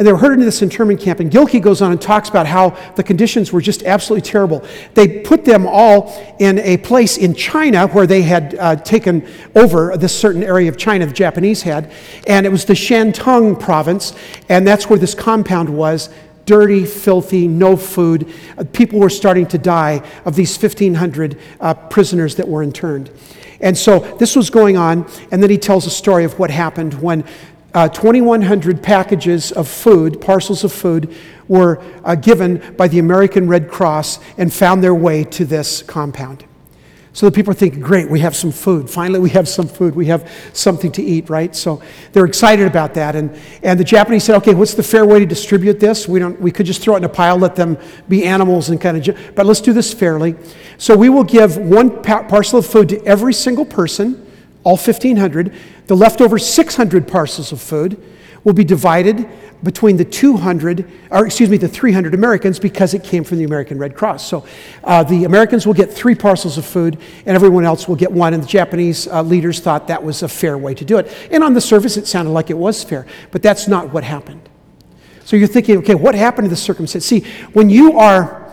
and 0.00 0.06
they 0.06 0.12
were 0.12 0.18
herded 0.18 0.36
into 0.36 0.46
this 0.46 0.62
internment 0.62 0.98
camp. 0.98 1.20
And 1.20 1.30
Gilkey 1.30 1.60
goes 1.60 1.82
on 1.82 1.92
and 1.92 2.00
talks 2.00 2.30
about 2.30 2.46
how 2.46 2.70
the 2.94 3.02
conditions 3.02 3.52
were 3.52 3.60
just 3.60 3.82
absolutely 3.82 4.28
terrible. 4.28 4.64
They 4.94 5.20
put 5.20 5.44
them 5.44 5.66
all 5.66 6.18
in 6.38 6.58
a 6.60 6.78
place 6.78 7.18
in 7.18 7.34
China 7.34 7.86
where 7.88 8.06
they 8.06 8.22
had 8.22 8.54
uh, 8.54 8.76
taken 8.76 9.28
over 9.54 9.96
this 9.98 10.18
certain 10.18 10.42
area 10.42 10.70
of 10.70 10.78
China 10.78 11.04
the 11.04 11.12
Japanese 11.12 11.60
had, 11.60 11.92
and 12.26 12.46
it 12.46 12.48
was 12.48 12.64
the 12.64 12.72
Shantung 12.72 13.60
province, 13.60 14.14
and 14.48 14.66
that's 14.66 14.88
where 14.88 14.98
this 14.98 15.14
compound 15.14 15.68
was. 15.68 16.08
Dirty, 16.46 16.86
filthy, 16.86 17.46
no 17.46 17.76
food. 17.76 18.32
Uh, 18.56 18.64
people 18.72 18.98
were 18.98 19.10
starting 19.10 19.46
to 19.48 19.58
die 19.58 20.02
of 20.24 20.34
these 20.34 20.56
1,500 20.56 21.38
uh, 21.60 21.74
prisoners 21.74 22.36
that 22.36 22.48
were 22.48 22.62
interned. 22.62 23.10
And 23.60 23.76
so 23.76 23.98
this 24.16 24.34
was 24.34 24.48
going 24.48 24.78
on, 24.78 25.06
and 25.30 25.42
then 25.42 25.50
he 25.50 25.58
tells 25.58 25.86
a 25.86 25.90
story 25.90 26.24
of 26.24 26.38
what 26.38 26.50
happened 26.50 26.94
when 26.94 27.24
uh, 27.74 27.88
2,100 27.88 28.82
packages 28.82 29.52
of 29.52 29.68
food, 29.68 30.20
parcels 30.20 30.64
of 30.64 30.72
food, 30.72 31.14
were 31.48 31.82
uh, 32.04 32.14
given 32.14 32.74
by 32.76 32.88
the 32.88 32.98
American 32.98 33.48
Red 33.48 33.68
Cross 33.68 34.20
and 34.38 34.52
found 34.52 34.82
their 34.82 34.94
way 34.94 35.24
to 35.24 35.44
this 35.44 35.82
compound. 35.82 36.44
So 37.12 37.26
the 37.26 37.32
people 37.32 37.50
are 37.50 37.54
thinking, 37.54 37.80
great, 37.80 38.08
we 38.08 38.20
have 38.20 38.36
some 38.36 38.52
food. 38.52 38.88
Finally, 38.88 39.18
we 39.18 39.30
have 39.30 39.48
some 39.48 39.66
food. 39.66 39.96
We 39.96 40.06
have 40.06 40.30
something 40.52 40.92
to 40.92 41.02
eat, 41.02 41.28
right? 41.28 41.54
So 41.56 41.82
they're 42.12 42.24
excited 42.24 42.66
about 42.66 42.94
that. 42.94 43.16
And, 43.16 43.36
and 43.64 43.80
the 43.80 43.84
Japanese 43.84 44.22
said, 44.22 44.36
okay, 44.36 44.54
what's 44.54 44.74
the 44.74 44.84
fair 44.84 45.04
way 45.04 45.18
to 45.18 45.26
distribute 45.26 45.80
this? 45.80 46.06
We, 46.06 46.20
don't, 46.20 46.40
we 46.40 46.52
could 46.52 46.66
just 46.66 46.82
throw 46.82 46.94
it 46.94 46.98
in 46.98 47.04
a 47.04 47.08
pile, 47.08 47.36
let 47.36 47.56
them 47.56 47.78
be 48.08 48.24
animals 48.24 48.70
and 48.70 48.80
kind 48.80 48.96
of, 48.96 49.34
but 49.34 49.44
let's 49.44 49.60
do 49.60 49.72
this 49.72 49.92
fairly. 49.92 50.36
So 50.78 50.96
we 50.96 51.08
will 51.08 51.24
give 51.24 51.56
one 51.56 52.00
parcel 52.02 52.60
of 52.60 52.66
food 52.66 52.88
to 52.90 53.04
every 53.04 53.34
single 53.34 53.64
person, 53.64 54.29
all 54.64 54.76
1,500. 54.76 55.52
The 55.86 55.96
leftover 55.96 56.38
600 56.38 57.08
parcels 57.08 57.52
of 57.52 57.60
food 57.60 58.02
will 58.44 58.52
be 58.52 58.64
divided 58.64 59.28
between 59.62 59.96
the 59.96 60.04
200, 60.04 60.90
or 61.10 61.26
excuse 61.26 61.50
me, 61.50 61.58
the 61.58 61.68
300 61.68 62.14
Americans 62.14 62.58
because 62.58 62.94
it 62.94 63.04
came 63.04 63.24
from 63.24 63.38
the 63.38 63.44
American 63.44 63.78
Red 63.78 63.94
Cross. 63.94 64.26
So 64.26 64.46
uh, 64.84 65.02
the 65.02 65.24
Americans 65.24 65.66
will 65.66 65.74
get 65.74 65.92
three 65.92 66.14
parcels 66.14 66.56
of 66.56 66.64
food 66.64 66.98
and 67.26 67.34
everyone 67.34 67.64
else 67.64 67.86
will 67.86 67.96
get 67.96 68.10
one. 68.10 68.32
And 68.32 68.42
the 68.42 68.46
Japanese 68.46 69.06
uh, 69.06 69.22
leaders 69.22 69.60
thought 69.60 69.88
that 69.88 70.02
was 70.02 70.22
a 70.22 70.28
fair 70.28 70.56
way 70.56 70.74
to 70.74 70.84
do 70.84 70.98
it. 70.98 71.14
And 71.30 71.44
on 71.44 71.52
the 71.52 71.60
surface, 71.60 71.96
it 71.96 72.06
sounded 72.06 72.30
like 72.30 72.48
it 72.48 72.56
was 72.56 72.82
fair, 72.82 73.06
but 73.30 73.42
that's 73.42 73.68
not 73.68 73.92
what 73.92 74.02
happened. 74.02 74.48
So 75.24 75.36
you're 75.36 75.46
thinking, 75.46 75.78
okay, 75.78 75.94
what 75.94 76.14
happened 76.14 76.46
to 76.46 76.50
the 76.50 76.56
circumstance? 76.56 77.04
See, 77.04 77.20
when 77.52 77.68
you 77.68 77.98
are, 77.98 78.50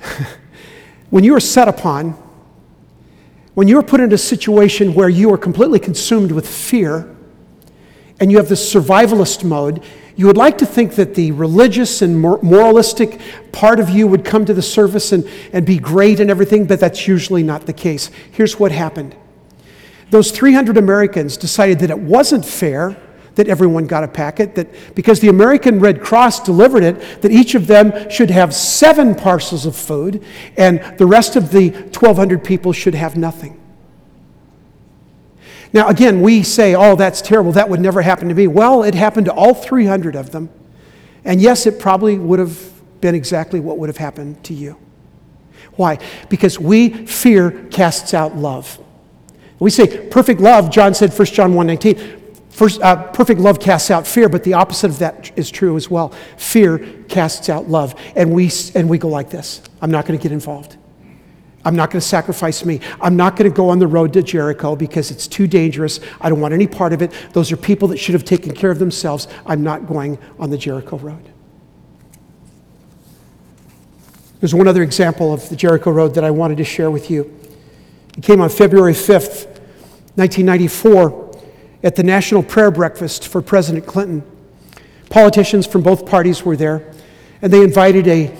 when 1.10 1.22
you 1.22 1.34
are 1.34 1.40
set 1.40 1.68
upon, 1.68 2.16
when 3.58 3.66
you 3.66 3.76
are 3.76 3.82
put 3.82 3.98
in 3.98 4.12
a 4.12 4.18
situation 4.18 4.94
where 4.94 5.08
you 5.08 5.34
are 5.34 5.36
completely 5.36 5.80
consumed 5.80 6.30
with 6.30 6.46
fear, 6.46 7.12
and 8.20 8.30
you 8.30 8.36
have 8.36 8.48
this 8.48 8.72
survivalist 8.72 9.42
mode, 9.42 9.82
you 10.14 10.26
would 10.28 10.36
like 10.36 10.58
to 10.58 10.64
think 10.64 10.94
that 10.94 11.16
the 11.16 11.32
religious 11.32 12.00
and 12.00 12.20
moralistic 12.20 13.20
part 13.50 13.80
of 13.80 13.90
you 13.90 14.06
would 14.06 14.24
come 14.24 14.44
to 14.44 14.54
the 14.54 14.62
surface 14.62 15.10
and, 15.10 15.28
and 15.52 15.66
be 15.66 15.76
great 15.76 16.20
and 16.20 16.30
everything, 16.30 16.66
but 16.66 16.78
that's 16.78 17.08
usually 17.08 17.42
not 17.42 17.66
the 17.66 17.72
case. 17.72 18.12
Here's 18.30 18.60
what 18.60 18.70
happened 18.70 19.16
those 20.10 20.30
300 20.30 20.76
Americans 20.76 21.36
decided 21.36 21.80
that 21.80 21.90
it 21.90 21.98
wasn't 21.98 22.44
fair 22.44 22.96
that 23.38 23.46
everyone 23.46 23.86
got 23.86 24.02
a 24.02 24.08
packet, 24.08 24.56
that 24.56 24.66
because 24.96 25.20
the 25.20 25.28
American 25.28 25.78
Red 25.78 26.02
Cross 26.02 26.40
delivered 26.40 26.82
it, 26.82 27.22
that 27.22 27.30
each 27.30 27.54
of 27.54 27.68
them 27.68 28.10
should 28.10 28.30
have 28.30 28.52
seven 28.52 29.14
parcels 29.14 29.64
of 29.64 29.76
food, 29.76 30.24
and 30.56 30.80
the 30.98 31.06
rest 31.06 31.36
of 31.36 31.52
the 31.52 31.70
1,200 31.70 32.42
people 32.42 32.72
should 32.72 32.96
have 32.96 33.16
nothing. 33.16 33.60
Now, 35.72 35.86
again, 35.86 36.20
we 36.20 36.42
say, 36.42 36.74
oh, 36.74 36.96
that's 36.96 37.22
terrible. 37.22 37.52
That 37.52 37.68
would 37.68 37.78
never 37.78 38.02
happen 38.02 38.28
to 38.28 38.34
me. 38.34 38.48
Well, 38.48 38.82
it 38.82 38.96
happened 38.96 39.26
to 39.26 39.32
all 39.32 39.54
300 39.54 40.16
of 40.16 40.32
them. 40.32 40.50
And 41.24 41.40
yes, 41.40 41.64
it 41.64 41.78
probably 41.78 42.18
would 42.18 42.40
have 42.40 42.58
been 43.00 43.14
exactly 43.14 43.60
what 43.60 43.78
would 43.78 43.88
have 43.88 43.98
happened 43.98 44.42
to 44.44 44.54
you. 44.54 44.76
Why? 45.74 46.00
Because 46.28 46.58
we 46.58 47.06
fear 47.06 47.52
casts 47.70 48.14
out 48.14 48.34
love. 48.34 48.80
We 49.60 49.70
say 49.70 50.08
perfect 50.08 50.40
love, 50.40 50.70
John 50.70 50.92
said, 50.92 51.16
1 51.16 51.26
John 51.26 51.54
1 51.54 51.66
19. 51.68 52.17
First, 52.58 52.80
uh, 52.80 53.12
perfect 53.12 53.38
love 53.38 53.60
casts 53.60 53.88
out 53.88 54.04
fear, 54.04 54.28
but 54.28 54.42
the 54.42 54.54
opposite 54.54 54.90
of 54.90 54.98
that 54.98 55.30
is 55.38 55.48
true 55.48 55.76
as 55.76 55.88
well. 55.88 56.08
Fear 56.38 56.80
casts 57.08 57.48
out 57.48 57.68
love. 57.68 57.94
And 58.16 58.32
we, 58.32 58.50
and 58.74 58.88
we 58.88 58.98
go 58.98 59.06
like 59.06 59.30
this 59.30 59.62
I'm 59.80 59.92
not 59.92 60.06
going 60.06 60.18
to 60.18 60.22
get 60.22 60.32
involved. 60.32 60.76
I'm 61.64 61.76
not 61.76 61.92
going 61.92 62.00
to 62.00 62.06
sacrifice 62.06 62.64
me. 62.64 62.80
I'm 63.00 63.14
not 63.14 63.36
going 63.36 63.48
to 63.48 63.56
go 63.56 63.68
on 63.68 63.78
the 63.78 63.86
road 63.86 64.12
to 64.14 64.24
Jericho 64.24 64.74
because 64.74 65.12
it's 65.12 65.28
too 65.28 65.46
dangerous. 65.46 66.00
I 66.20 66.28
don't 66.30 66.40
want 66.40 66.52
any 66.52 66.66
part 66.66 66.92
of 66.92 67.00
it. 67.00 67.12
Those 67.32 67.52
are 67.52 67.56
people 67.56 67.86
that 67.88 67.98
should 67.98 68.14
have 68.14 68.24
taken 68.24 68.52
care 68.52 68.72
of 68.72 68.80
themselves. 68.80 69.28
I'm 69.46 69.62
not 69.62 69.86
going 69.86 70.18
on 70.40 70.50
the 70.50 70.58
Jericho 70.58 70.96
road. 70.98 71.30
There's 74.40 74.52
one 74.56 74.66
other 74.66 74.82
example 74.82 75.32
of 75.32 75.48
the 75.48 75.54
Jericho 75.54 75.92
road 75.92 76.12
that 76.14 76.24
I 76.24 76.32
wanted 76.32 76.58
to 76.58 76.64
share 76.64 76.90
with 76.90 77.08
you. 77.08 77.32
It 78.16 78.24
came 78.24 78.40
on 78.40 78.48
February 78.48 78.94
5th, 78.94 79.46
1994, 80.16 81.27
at 81.82 81.96
the 81.96 82.02
National 82.02 82.42
Prayer 82.42 82.70
Breakfast 82.70 83.28
for 83.28 83.40
President 83.42 83.86
Clinton. 83.86 84.22
Politicians 85.10 85.66
from 85.66 85.82
both 85.82 86.06
parties 86.06 86.44
were 86.44 86.56
there, 86.56 86.92
and 87.40 87.52
they 87.52 87.62
invited 87.62 88.06
a 88.08 88.36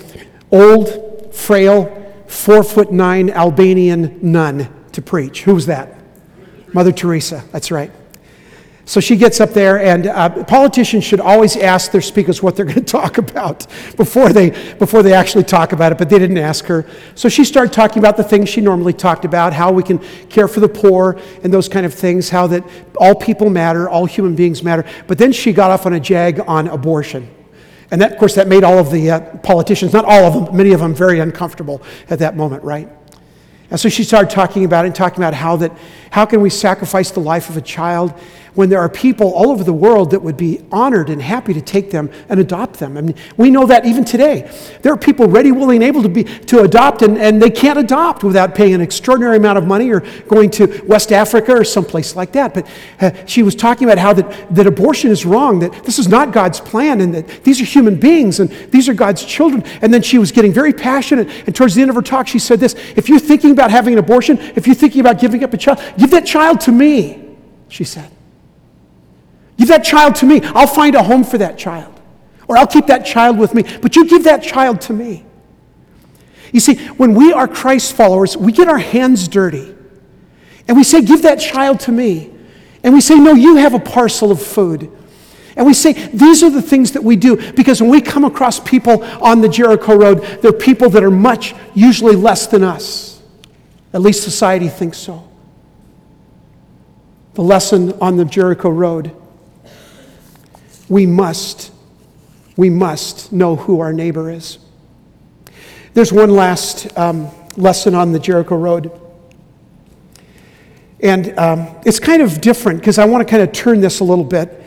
old, 0.51 1.35
frail, 1.35 1.94
four 2.27 2.62
foot 2.62 2.92
nine 2.92 3.31
Albanian 3.31 4.18
nun 4.20 4.68
to 4.92 5.03
preach. 5.03 5.42
Who 5.42 5.55
was 5.55 5.66
that? 5.66 5.94
Mother 6.72 6.92
Teresa, 6.92 7.44
that's 7.53 7.70
right. 7.70 7.90
So 8.88 9.01
she 9.01 9.16
gets 9.16 9.38
up 9.38 9.51
there, 9.51 9.79
and 9.79 10.07
uh, 10.07 10.44
politicians 10.44 11.05
should 11.05 11.20
always 11.20 11.59
ask 11.59 11.92
their 11.92 12.01
speakers 12.01 12.42
what 12.42 12.57
they're 12.57 12.64
going 12.64 12.77
to 12.79 12.81
talk 12.81 13.18
about 13.18 13.66
before 13.98 14.33
they, 14.33 14.48
before 14.77 15.03
they 15.03 15.12
actually 15.12 15.44
talk 15.44 15.72
about 15.72 15.92
it, 15.92 15.98
but 15.98 16.09
they 16.09 16.18
didn't 16.18 16.38
ask 16.38 16.64
her. 16.64 16.87
So 17.14 17.29
she 17.29 17.44
started 17.44 17.70
talking 17.70 17.98
about 17.98 18.16
the 18.16 18.24
things 18.24 18.48
she 18.48 18.62
normally 18.62 18.94
talked 18.94 19.27
about 19.27 19.53
how 19.53 19.70
we 19.72 19.83
can 19.83 19.98
care 20.31 20.48
for 20.48 20.61
the 20.61 20.70
poor 20.70 21.20
and 21.42 21.53
those 21.53 21.68
kind 21.68 21.85
of 21.85 21.92
things, 21.92 22.31
how 22.31 22.46
that 22.46 22.64
all 22.96 23.14
people 23.14 23.51
matter, 23.51 23.90
all 23.90 24.07
human 24.07 24.35
beings 24.35 24.62
matter. 24.62 24.87
But 25.07 25.18
then 25.18 25.33
she 25.33 25.53
got 25.53 25.70
off 25.70 25.85
on 25.85 25.92
a 25.92 26.01
jag 26.01 26.40
on 26.48 26.68
abortion. 26.68 27.29
And 27.90 28.01
that, 28.01 28.12
of 28.12 28.18
course, 28.18 28.37
that 28.37 28.48
made 28.48 28.64
all 28.64 28.79
of 28.79 28.90
the 28.90 29.11
uh, 29.11 29.37
politicians, 29.42 29.92
not 29.92 30.07
all 30.07 30.24
of 30.24 30.46
them, 30.46 30.57
many 30.57 30.72
of 30.72 30.81
them, 30.81 30.94
very 30.94 31.20
uncomfortable 31.20 31.83
at 32.09 32.20
that 32.20 32.38
moment, 32.38 32.64
right? 32.64 32.88
And 33.70 33.79
so 33.79 33.90
she 33.90 34.03
started 34.03 34.31
talking 34.31 34.64
about 34.64 34.87
it 34.87 34.88
and 34.88 34.94
talking 34.94 35.18
about 35.18 35.35
how 35.35 35.57
that 35.57 35.77
how 36.11 36.25
can 36.25 36.40
we 36.40 36.51
sacrifice 36.51 37.11
the 37.11 37.21
life 37.21 37.49
of 37.49 37.57
a 37.57 37.62
child 37.62 38.14
when 38.59 38.68
there 38.68 38.81
are 38.81 38.88
people 38.88 39.33
all 39.35 39.51
over 39.51 39.62
the 39.62 39.73
world 39.73 40.11
that 40.11 40.21
would 40.21 40.37
be 40.37 40.61
honored 40.73 41.11
and 41.11 41.23
happy 41.23 41.55
to 41.55 41.61
take 41.61 41.92
them 41.92 42.11
and 42.29 42.40
adopt 42.40 42.81
them. 42.81 42.97
I 42.97 43.03
mean, 43.03 43.14
we 43.37 43.51
know 43.51 43.66
that 43.66 43.87
even 43.87 44.05
today. 44.05 44.51
There 44.83 44.92
are 44.92 44.97
people 44.97 45.29
ready, 45.29 45.53
willing, 45.53 45.77
and 45.77 45.85
able 45.85 46.03
to, 46.03 46.09
be, 46.09 46.25
to 46.25 46.62
adopt, 46.62 47.03
and, 47.03 47.16
and 47.18 47.40
they 47.40 47.51
can't 47.51 47.79
adopt 47.79 48.25
without 48.25 48.57
paying 48.57 48.75
an 48.75 48.81
extraordinary 48.81 49.37
amount 49.37 49.59
of 49.59 49.66
money 49.68 49.90
or 49.90 50.01
going 50.27 50.51
to 50.51 50.83
West 50.88 51.12
Africa 51.12 51.53
or 51.53 51.62
someplace 51.62 52.16
like 52.16 52.33
that. 52.33 52.53
But 52.53 52.66
uh, 53.01 53.12
she 53.27 53.44
was 53.44 53.55
talking 53.55 53.87
about 53.87 53.99
how 53.99 54.12
that, 54.14 54.53
that 54.53 54.66
abortion 54.66 55.12
is 55.12 55.25
wrong, 55.25 55.61
that 55.61 55.85
this 55.85 56.01
is 56.01 56.09
not 56.09 56.33
God's 56.33 56.61
plan, 56.61 57.01
and 57.01 57.14
that 57.14 57.44
these 57.44 57.61
are 57.61 57.64
human 57.64 57.94
beings, 57.94 58.40
and 58.40 58.51
these 58.73 58.88
are 58.88 58.94
God's 58.94 59.25
children. 59.25 59.62
And 59.83 59.94
then 59.94 60.03
she 60.03 60.18
was 60.18 60.33
getting 60.33 60.53
very 60.53 60.73
passionate, 60.73 61.29
and 61.47 61.55
towards 61.55 61.77
the 61.77 61.83
end 61.83 61.90
of 61.90 61.94
her 61.94 62.03
talk, 62.03 62.27
she 62.27 62.40
said 62.40 62.59
this 62.59 62.75
If 62.97 63.09
you're 63.09 63.21
thinking 63.21 63.53
about 63.53 63.71
having 63.71 63.92
an 63.92 64.01
abortion, 64.01 64.37
if 64.57 64.66
you're 64.66 64.75
thinking 64.75 65.01
about 65.01 65.21
giving 65.21 65.44
up 65.44 65.55
a 65.55 65.57
child, 65.57 65.79
give 65.98 66.12
that 66.12 66.26
child 66.26 66.61
to 66.62 66.72
me, 66.72 67.37
she 67.68 67.84
said. 67.84 68.11
Give 69.58 69.68
that 69.68 69.84
child 69.84 70.14
to 70.16 70.26
me. 70.26 70.40
I'll 70.42 70.66
find 70.66 70.94
a 70.94 71.02
home 71.02 71.24
for 71.24 71.38
that 71.38 71.58
child. 71.58 71.92
Or 72.46 72.56
I'll 72.56 72.66
keep 72.66 72.87
that 72.87 73.04
child 73.04 73.38
with 73.38 73.54
me. 73.54 73.64
But 73.82 73.96
you 73.96 74.06
give 74.06 74.24
that 74.24 74.42
child 74.42 74.80
to 74.82 74.92
me. 74.92 75.24
You 76.52 76.61
see, 76.61 76.76
when 76.90 77.14
we 77.14 77.32
are 77.32 77.46
Christ 77.46 77.94
followers, 77.94 78.37
we 78.37 78.52
get 78.52 78.68
our 78.68 78.78
hands 78.78 79.28
dirty. 79.28 79.74
And 80.66 80.76
we 80.76 80.84
say, 80.84 81.02
Give 81.02 81.22
that 81.22 81.40
child 81.40 81.80
to 81.80 81.92
me. 81.92 82.32
And 82.82 82.94
we 82.94 83.00
say, 83.00 83.16
No, 83.16 83.34
you 83.34 83.56
have 83.56 83.74
a 83.74 83.80
parcel 83.80 84.30
of 84.30 84.40
food. 84.40 84.90
And 85.56 85.66
we 85.66 85.74
say, 85.74 85.92
These 85.92 86.42
are 86.42 86.50
the 86.50 86.62
things 86.62 86.92
that 86.92 87.04
we 87.04 87.16
do. 87.16 87.52
Because 87.52 87.82
when 87.82 87.90
we 87.90 88.00
come 88.00 88.24
across 88.24 88.61
people 88.61 89.02
on 89.22 89.40
the 89.40 89.48
Jericho 89.48 89.96
Road, 89.96 90.20
they're 90.40 90.52
people 90.52 90.88
that 90.90 91.02
are 91.02 91.11
much, 91.11 91.54
usually 91.74 92.16
less 92.16 92.46
than 92.46 92.62
us. 92.62 93.20
At 93.92 94.00
least 94.00 94.22
society 94.22 94.68
thinks 94.68 94.98
so. 94.98 95.28
The 97.38 97.44
lesson 97.44 97.92
on 98.01 98.16
the 98.16 98.24
Jericho 98.24 98.68
Road 98.68 99.14
we 100.88 101.07
must, 101.07 101.70
we 102.57 102.68
must 102.68 103.31
know 103.33 103.55
who 103.55 103.79
our 103.79 103.92
neighbor 103.92 104.29
is. 104.29 104.59
There's 105.94 106.12
one 106.12 106.31
last 106.31 106.98
um, 106.98 107.29
lesson 107.57 107.94
on 107.94 108.11
the 108.11 108.18
Jericho 108.18 108.57
Road. 108.57 108.90
And 110.98 111.38
um, 111.38 111.68
it's 111.87 112.01
kind 112.01 112.22
of 112.22 112.40
different 112.40 112.81
because 112.81 112.98
I 112.98 113.05
want 113.05 113.24
to 113.24 113.31
kind 113.31 113.44
of 113.44 113.53
turn 113.53 113.81
this 113.81 114.01
a 114.01 114.05
little 114.05 114.24
bit 114.24 114.61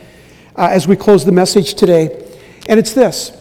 uh, 0.56 0.68
as 0.70 0.88
we 0.88 0.96
close 0.96 1.26
the 1.26 1.32
message 1.32 1.74
today. 1.74 2.26
And 2.70 2.80
it's 2.80 2.94
this 2.94 3.36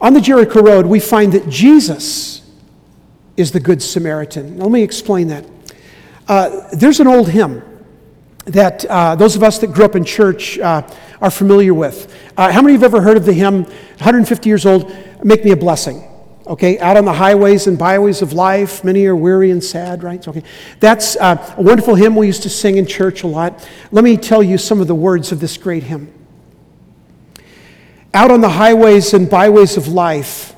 On 0.00 0.14
the 0.14 0.20
Jericho 0.20 0.60
Road, 0.62 0.84
we 0.84 0.98
find 0.98 1.32
that 1.32 1.48
Jesus 1.48 2.42
is 3.36 3.52
the 3.52 3.60
Good 3.60 3.80
Samaritan. 3.80 4.58
Let 4.58 4.72
me 4.72 4.82
explain 4.82 5.28
that. 5.28 5.46
Uh, 6.26 6.68
there's 6.72 6.98
an 6.98 7.06
old 7.06 7.28
hymn 7.28 7.62
that 8.46 8.84
uh, 8.86 9.14
those 9.16 9.36
of 9.36 9.42
us 9.42 9.58
that 9.58 9.72
grew 9.72 9.84
up 9.84 9.96
in 9.96 10.04
church 10.04 10.58
uh, 10.58 10.82
are 11.20 11.30
familiar 11.30 11.72
with. 11.74 12.14
Uh, 12.36 12.52
how 12.52 12.60
many 12.60 12.74
of 12.74 12.80
you 12.80 12.84
have 12.84 12.94
ever 12.94 13.02
heard 13.02 13.16
of 13.16 13.24
the 13.24 13.32
hymn, 13.32 13.64
150 13.64 14.48
years 14.48 14.66
old, 14.66 14.94
Make 15.22 15.44
Me 15.44 15.52
a 15.52 15.56
Blessing? 15.56 16.10
Okay, 16.46 16.78
out 16.78 16.98
on 16.98 17.06
the 17.06 17.12
highways 17.12 17.66
and 17.66 17.78
byways 17.78 18.20
of 18.20 18.34
life, 18.34 18.84
many 18.84 19.06
are 19.06 19.16
weary 19.16 19.50
and 19.50 19.64
sad, 19.64 20.02
right? 20.02 20.26
Okay, 20.28 20.42
that's 20.78 21.16
uh, 21.16 21.54
a 21.56 21.62
wonderful 21.62 21.94
hymn 21.94 22.14
we 22.16 22.26
used 22.26 22.42
to 22.42 22.50
sing 22.50 22.76
in 22.76 22.84
church 22.84 23.22
a 23.22 23.26
lot. 23.26 23.66
Let 23.90 24.04
me 24.04 24.18
tell 24.18 24.42
you 24.42 24.58
some 24.58 24.82
of 24.82 24.86
the 24.86 24.94
words 24.94 25.32
of 25.32 25.40
this 25.40 25.56
great 25.56 25.84
hymn. 25.84 26.12
Out 28.12 28.30
on 28.30 28.42
the 28.42 28.50
highways 28.50 29.14
and 29.14 29.28
byways 29.28 29.78
of 29.78 29.88
life, 29.88 30.53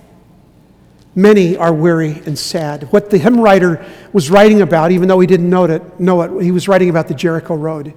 many 1.17 1.57
are 1.57 1.75
weary 1.75 2.23
and 2.27 2.39
sad. 2.39 2.85
What 2.93 3.11
the 3.11 3.19
hymn 3.19 3.41
writer 3.41 3.85
was 4.13 4.31
writing 4.31 4.61
about, 4.61 4.93
even 4.93 5.09
though 5.09 5.19
he 5.19 5.27
didn't 5.27 5.51
know 5.51 5.65
it, 5.65 5.99
know 5.99 6.23
it 6.23 6.45
he 6.45 6.53
was 6.53 6.69
writing 6.69 6.89
about 6.89 7.09
the 7.09 7.15
Jericho 7.15 7.57
Road. 7.57 7.93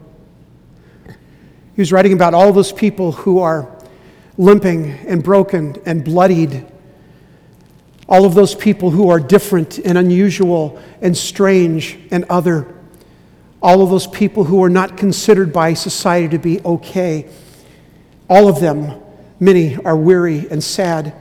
He 1.75 1.82
was 1.82 1.91
writing 1.91 2.13
about 2.13 2.34
all 2.34 2.51
those 2.51 2.71
people 2.71 3.12
who 3.12 3.39
are 3.39 3.77
limping 4.38 4.91
and 5.05 5.23
broken 5.23 5.75
and 5.86 6.03
bloodied 6.03 6.65
all 8.10 8.25
of 8.25 8.34
those 8.34 8.55
people 8.55 8.89
who 8.89 9.10
are 9.10 9.19
different 9.19 9.77
and 9.77 9.95
unusual 9.95 10.82
and 10.99 11.15
strange 11.15 11.99
and 12.10 12.25
other, 12.25 12.73
all 13.62 13.84
of 13.84 13.91
those 13.91 14.08
people 14.08 14.43
who 14.43 14.63
are 14.63 14.69
not 14.69 14.97
considered 14.97 15.53
by 15.53 15.75
society 15.75 16.27
to 16.29 16.39
be 16.39 16.60
okay, 16.62 17.29
all 18.27 18.47
of 18.47 18.60
them, 18.60 18.99
many 19.39 19.77
are 19.77 19.95
weary 19.95 20.47
and 20.49 20.63
sad. 20.63 21.13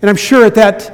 And 0.00 0.10
I'm 0.10 0.16
sure 0.16 0.44
at 0.44 0.54
that, 0.56 0.92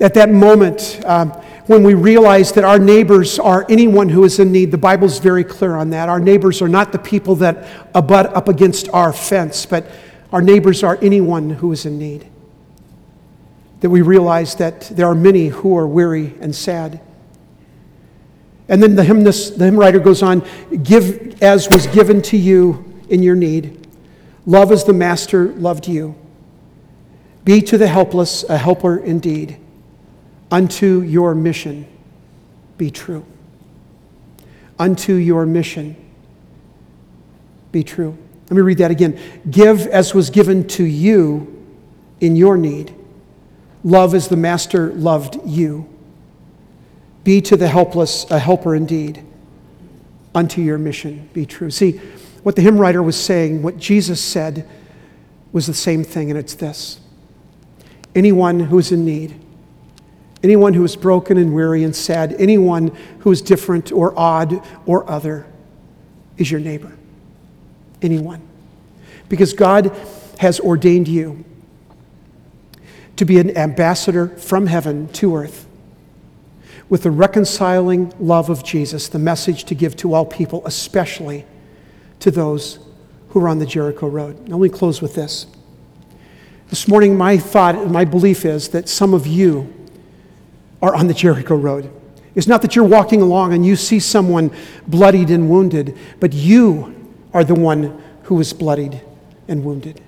at 0.00 0.14
that 0.14 0.30
moment, 0.30 1.00
um, 1.04 1.30
when 1.66 1.82
we 1.82 1.94
realize 1.94 2.52
that 2.52 2.64
our 2.64 2.78
neighbors 2.78 3.38
are 3.38 3.66
anyone 3.68 4.08
who 4.08 4.24
is 4.24 4.38
in 4.38 4.50
need, 4.50 4.70
the 4.70 4.78
Bible's 4.78 5.18
very 5.18 5.44
clear 5.44 5.76
on 5.76 5.90
that. 5.90 6.08
Our 6.08 6.20
neighbors 6.20 6.62
are 6.62 6.68
not 6.68 6.92
the 6.92 6.98
people 6.98 7.36
that 7.36 7.66
abut 7.94 8.34
up 8.34 8.48
against 8.48 8.88
our 8.90 9.12
fence, 9.12 9.66
but 9.66 9.86
our 10.32 10.40
neighbors 10.40 10.82
are 10.82 10.98
anyone 11.02 11.50
who 11.50 11.72
is 11.72 11.84
in 11.84 11.98
need 11.98 12.26
that 13.80 13.90
we 13.90 14.02
realize 14.02 14.56
that 14.56 14.80
there 14.80 15.06
are 15.06 15.14
many 15.14 15.48
who 15.48 15.76
are 15.76 15.86
weary 15.86 16.34
and 16.40 16.54
sad. 16.54 17.00
And 18.68 18.82
then 18.82 18.96
the, 18.96 19.04
hymnist, 19.04 19.58
the 19.58 19.66
hymn 19.66 19.76
writer 19.78 19.98
goes 19.98 20.22
on 20.22 20.46
give 20.82 21.42
as 21.42 21.68
was 21.70 21.86
given 21.86 22.20
to 22.22 22.36
you 22.36 23.00
in 23.08 23.22
your 23.22 23.36
need. 23.36 23.86
Love 24.46 24.72
as 24.72 24.84
the 24.84 24.92
Master 24.92 25.52
loved 25.54 25.86
you. 25.86 26.14
Be 27.48 27.62
to 27.62 27.78
the 27.78 27.88
helpless 27.88 28.44
a 28.44 28.58
helper 28.58 28.98
indeed. 28.98 29.56
Unto 30.50 31.00
your 31.00 31.34
mission 31.34 31.86
be 32.76 32.90
true. 32.90 33.24
Unto 34.78 35.14
your 35.14 35.46
mission 35.46 35.96
be 37.72 37.82
true. 37.82 38.18
Let 38.42 38.50
me 38.50 38.60
read 38.60 38.76
that 38.76 38.90
again. 38.90 39.18
Give 39.50 39.86
as 39.86 40.12
was 40.12 40.28
given 40.28 40.68
to 40.68 40.84
you 40.84 41.64
in 42.20 42.36
your 42.36 42.58
need. 42.58 42.94
Love 43.82 44.14
as 44.14 44.28
the 44.28 44.36
Master 44.36 44.92
loved 44.92 45.38
you. 45.46 45.88
Be 47.24 47.40
to 47.40 47.56
the 47.56 47.68
helpless 47.68 48.30
a 48.30 48.38
helper 48.38 48.74
indeed. 48.74 49.24
Unto 50.34 50.60
your 50.60 50.76
mission 50.76 51.30
be 51.32 51.46
true. 51.46 51.70
See, 51.70 51.92
what 52.42 52.56
the 52.56 52.62
hymn 52.62 52.76
writer 52.78 53.02
was 53.02 53.18
saying, 53.18 53.62
what 53.62 53.78
Jesus 53.78 54.20
said, 54.20 54.68
was 55.50 55.66
the 55.66 55.72
same 55.72 56.04
thing, 56.04 56.28
and 56.28 56.38
it's 56.38 56.54
this 56.54 57.00
anyone 58.14 58.60
who 58.60 58.78
is 58.78 58.92
in 58.92 59.04
need, 59.04 59.38
anyone 60.42 60.74
who 60.74 60.84
is 60.84 60.96
broken 60.96 61.36
and 61.36 61.54
weary 61.54 61.84
and 61.84 61.94
sad, 61.94 62.34
anyone 62.38 62.88
who 63.20 63.30
is 63.30 63.42
different 63.42 63.92
or 63.92 64.18
odd 64.18 64.62
or 64.86 65.08
other, 65.10 65.46
is 66.36 66.50
your 66.50 66.60
neighbor. 66.60 66.92
Anyone. 68.00 68.40
Because 69.28 69.52
God 69.52 69.94
has 70.38 70.60
ordained 70.60 71.08
you 71.08 71.44
to 73.16 73.24
be 73.24 73.38
an 73.38 73.56
ambassador 73.56 74.28
from 74.28 74.66
heaven 74.66 75.08
to 75.08 75.36
earth 75.36 75.66
with 76.88 77.02
the 77.02 77.10
reconciling 77.10 78.12
love 78.18 78.48
of 78.48 78.64
Jesus, 78.64 79.08
the 79.08 79.18
message 79.18 79.64
to 79.64 79.74
give 79.74 79.96
to 79.96 80.14
all 80.14 80.24
people, 80.24 80.62
especially 80.64 81.44
to 82.20 82.30
those 82.30 82.78
who 83.30 83.40
are 83.40 83.48
on 83.48 83.58
the 83.58 83.66
Jericho 83.66 84.08
Road. 84.08 84.48
Now, 84.48 84.56
let 84.56 84.72
me 84.72 84.76
close 84.76 85.02
with 85.02 85.14
this. 85.14 85.46
This 86.68 86.86
morning, 86.86 87.16
my 87.16 87.38
thought, 87.38 87.90
my 87.90 88.04
belief 88.04 88.44
is 88.44 88.68
that 88.70 88.90
some 88.90 89.14
of 89.14 89.26
you 89.26 89.72
are 90.82 90.94
on 90.94 91.06
the 91.06 91.14
Jericho 91.14 91.56
Road. 91.56 91.90
It's 92.34 92.46
not 92.46 92.60
that 92.62 92.76
you're 92.76 92.84
walking 92.84 93.22
along 93.22 93.54
and 93.54 93.64
you 93.64 93.74
see 93.74 93.98
someone 93.98 94.50
bloodied 94.86 95.30
and 95.30 95.48
wounded, 95.48 95.96
but 96.20 96.34
you 96.34 96.94
are 97.32 97.42
the 97.42 97.54
one 97.54 98.02
who 98.24 98.38
is 98.38 98.52
bloodied 98.52 99.00
and 99.48 99.64
wounded. 99.64 100.02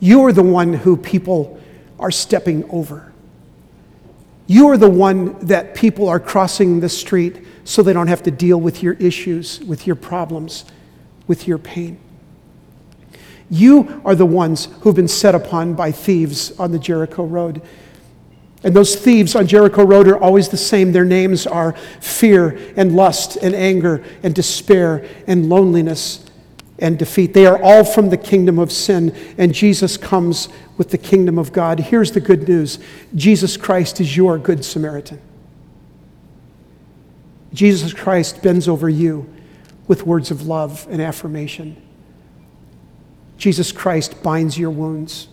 You 0.00 0.24
are 0.24 0.32
the 0.32 0.42
one 0.42 0.72
who 0.72 0.96
people 0.96 1.60
are 2.00 2.10
stepping 2.10 2.68
over. 2.68 3.12
You 4.48 4.68
are 4.68 4.76
the 4.76 4.90
one 4.90 5.38
that 5.46 5.76
people 5.76 6.08
are 6.08 6.20
crossing 6.20 6.80
the 6.80 6.88
street 6.88 7.46
so 7.62 7.80
they 7.82 7.92
don't 7.92 8.08
have 8.08 8.24
to 8.24 8.30
deal 8.30 8.60
with 8.60 8.82
your 8.82 8.94
issues, 8.94 9.60
with 9.60 9.86
your 9.86 9.96
problems, 9.96 10.64
with 11.28 11.46
your 11.46 11.58
pain. 11.58 11.98
You 13.50 14.00
are 14.04 14.14
the 14.14 14.26
ones 14.26 14.68
who've 14.80 14.94
been 14.94 15.08
set 15.08 15.34
upon 15.34 15.74
by 15.74 15.92
thieves 15.92 16.58
on 16.58 16.72
the 16.72 16.78
Jericho 16.78 17.24
Road. 17.24 17.62
And 18.62 18.74
those 18.74 18.96
thieves 18.96 19.36
on 19.36 19.46
Jericho 19.46 19.84
Road 19.84 20.08
are 20.08 20.18
always 20.18 20.48
the 20.48 20.56
same. 20.56 20.92
Their 20.92 21.04
names 21.04 21.46
are 21.46 21.72
fear 22.00 22.58
and 22.76 22.96
lust 22.96 23.36
and 23.36 23.54
anger 23.54 24.02
and 24.22 24.34
despair 24.34 25.06
and 25.26 25.50
loneliness 25.50 26.24
and 26.78 26.98
defeat. 26.98 27.34
They 27.34 27.46
are 27.46 27.62
all 27.62 27.84
from 27.84 28.08
the 28.08 28.16
kingdom 28.16 28.58
of 28.58 28.72
sin, 28.72 29.14
and 29.38 29.54
Jesus 29.54 29.96
comes 29.96 30.48
with 30.76 30.90
the 30.90 30.98
kingdom 30.98 31.38
of 31.38 31.52
God. 31.52 31.78
Here's 31.78 32.12
the 32.12 32.20
good 32.20 32.48
news 32.48 32.78
Jesus 33.14 33.56
Christ 33.56 34.00
is 34.00 34.16
your 34.16 34.38
good 34.38 34.64
Samaritan. 34.64 35.20
Jesus 37.52 37.92
Christ 37.92 38.42
bends 38.42 38.66
over 38.66 38.88
you 38.88 39.32
with 39.86 40.06
words 40.06 40.30
of 40.30 40.46
love 40.46 40.88
and 40.90 41.00
affirmation. 41.00 41.80
Jesus 43.36 43.72
Christ 43.72 44.22
binds 44.22 44.58
your 44.58 44.70
wounds, 44.70 45.28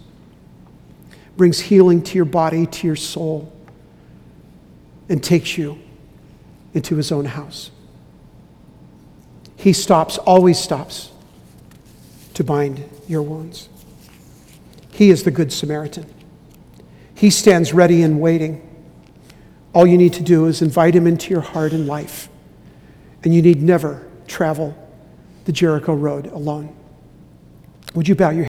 brings 1.38 1.60
healing 1.60 2.02
to 2.04 2.16
your 2.16 2.26
body, 2.26 2.66
to 2.66 2.88
your 2.88 2.96
soul, 2.96 3.52
and 5.10 5.24
takes 5.24 5.58
you 5.58 5.80
into 6.74 6.96
his 6.96 7.12
own 7.12 7.26
house. 7.26 7.72
He 9.56 9.74
stops, 9.74 10.18
always 10.18 10.58
stops, 10.58 11.12
to 12.34 12.44
bind 12.44 12.84
your 13.08 13.22
wounds. 13.22 13.70
He 14.92 15.10
is 15.10 15.24
the 15.24 15.32
Good 15.32 15.54
Samaritan. 15.54 16.12
He 17.14 17.30
stands 17.30 17.74
ready 17.74 18.02
and 18.02 18.20
waiting. 18.20 18.68
All 19.74 19.86
you 19.86 19.98
need 19.98 20.14
to 20.14 20.24
do 20.24 20.48
is 20.48 20.62
invite 20.62 20.96
him 20.96 21.06
into 21.06 21.30
your 21.30 21.42
heart 21.42 21.72
and 21.72 21.88
life. 21.88 22.30
And 23.24 23.34
you 23.36 23.42
need 23.42 23.62
never 23.62 24.08
travel 24.28 24.76
the 25.46 25.52
Jericho 25.52 25.94
Road 25.94 26.28
alone. 26.28 26.76
Would 27.94 28.08
you 28.08 28.16
bow 28.16 28.30
your 28.30 28.48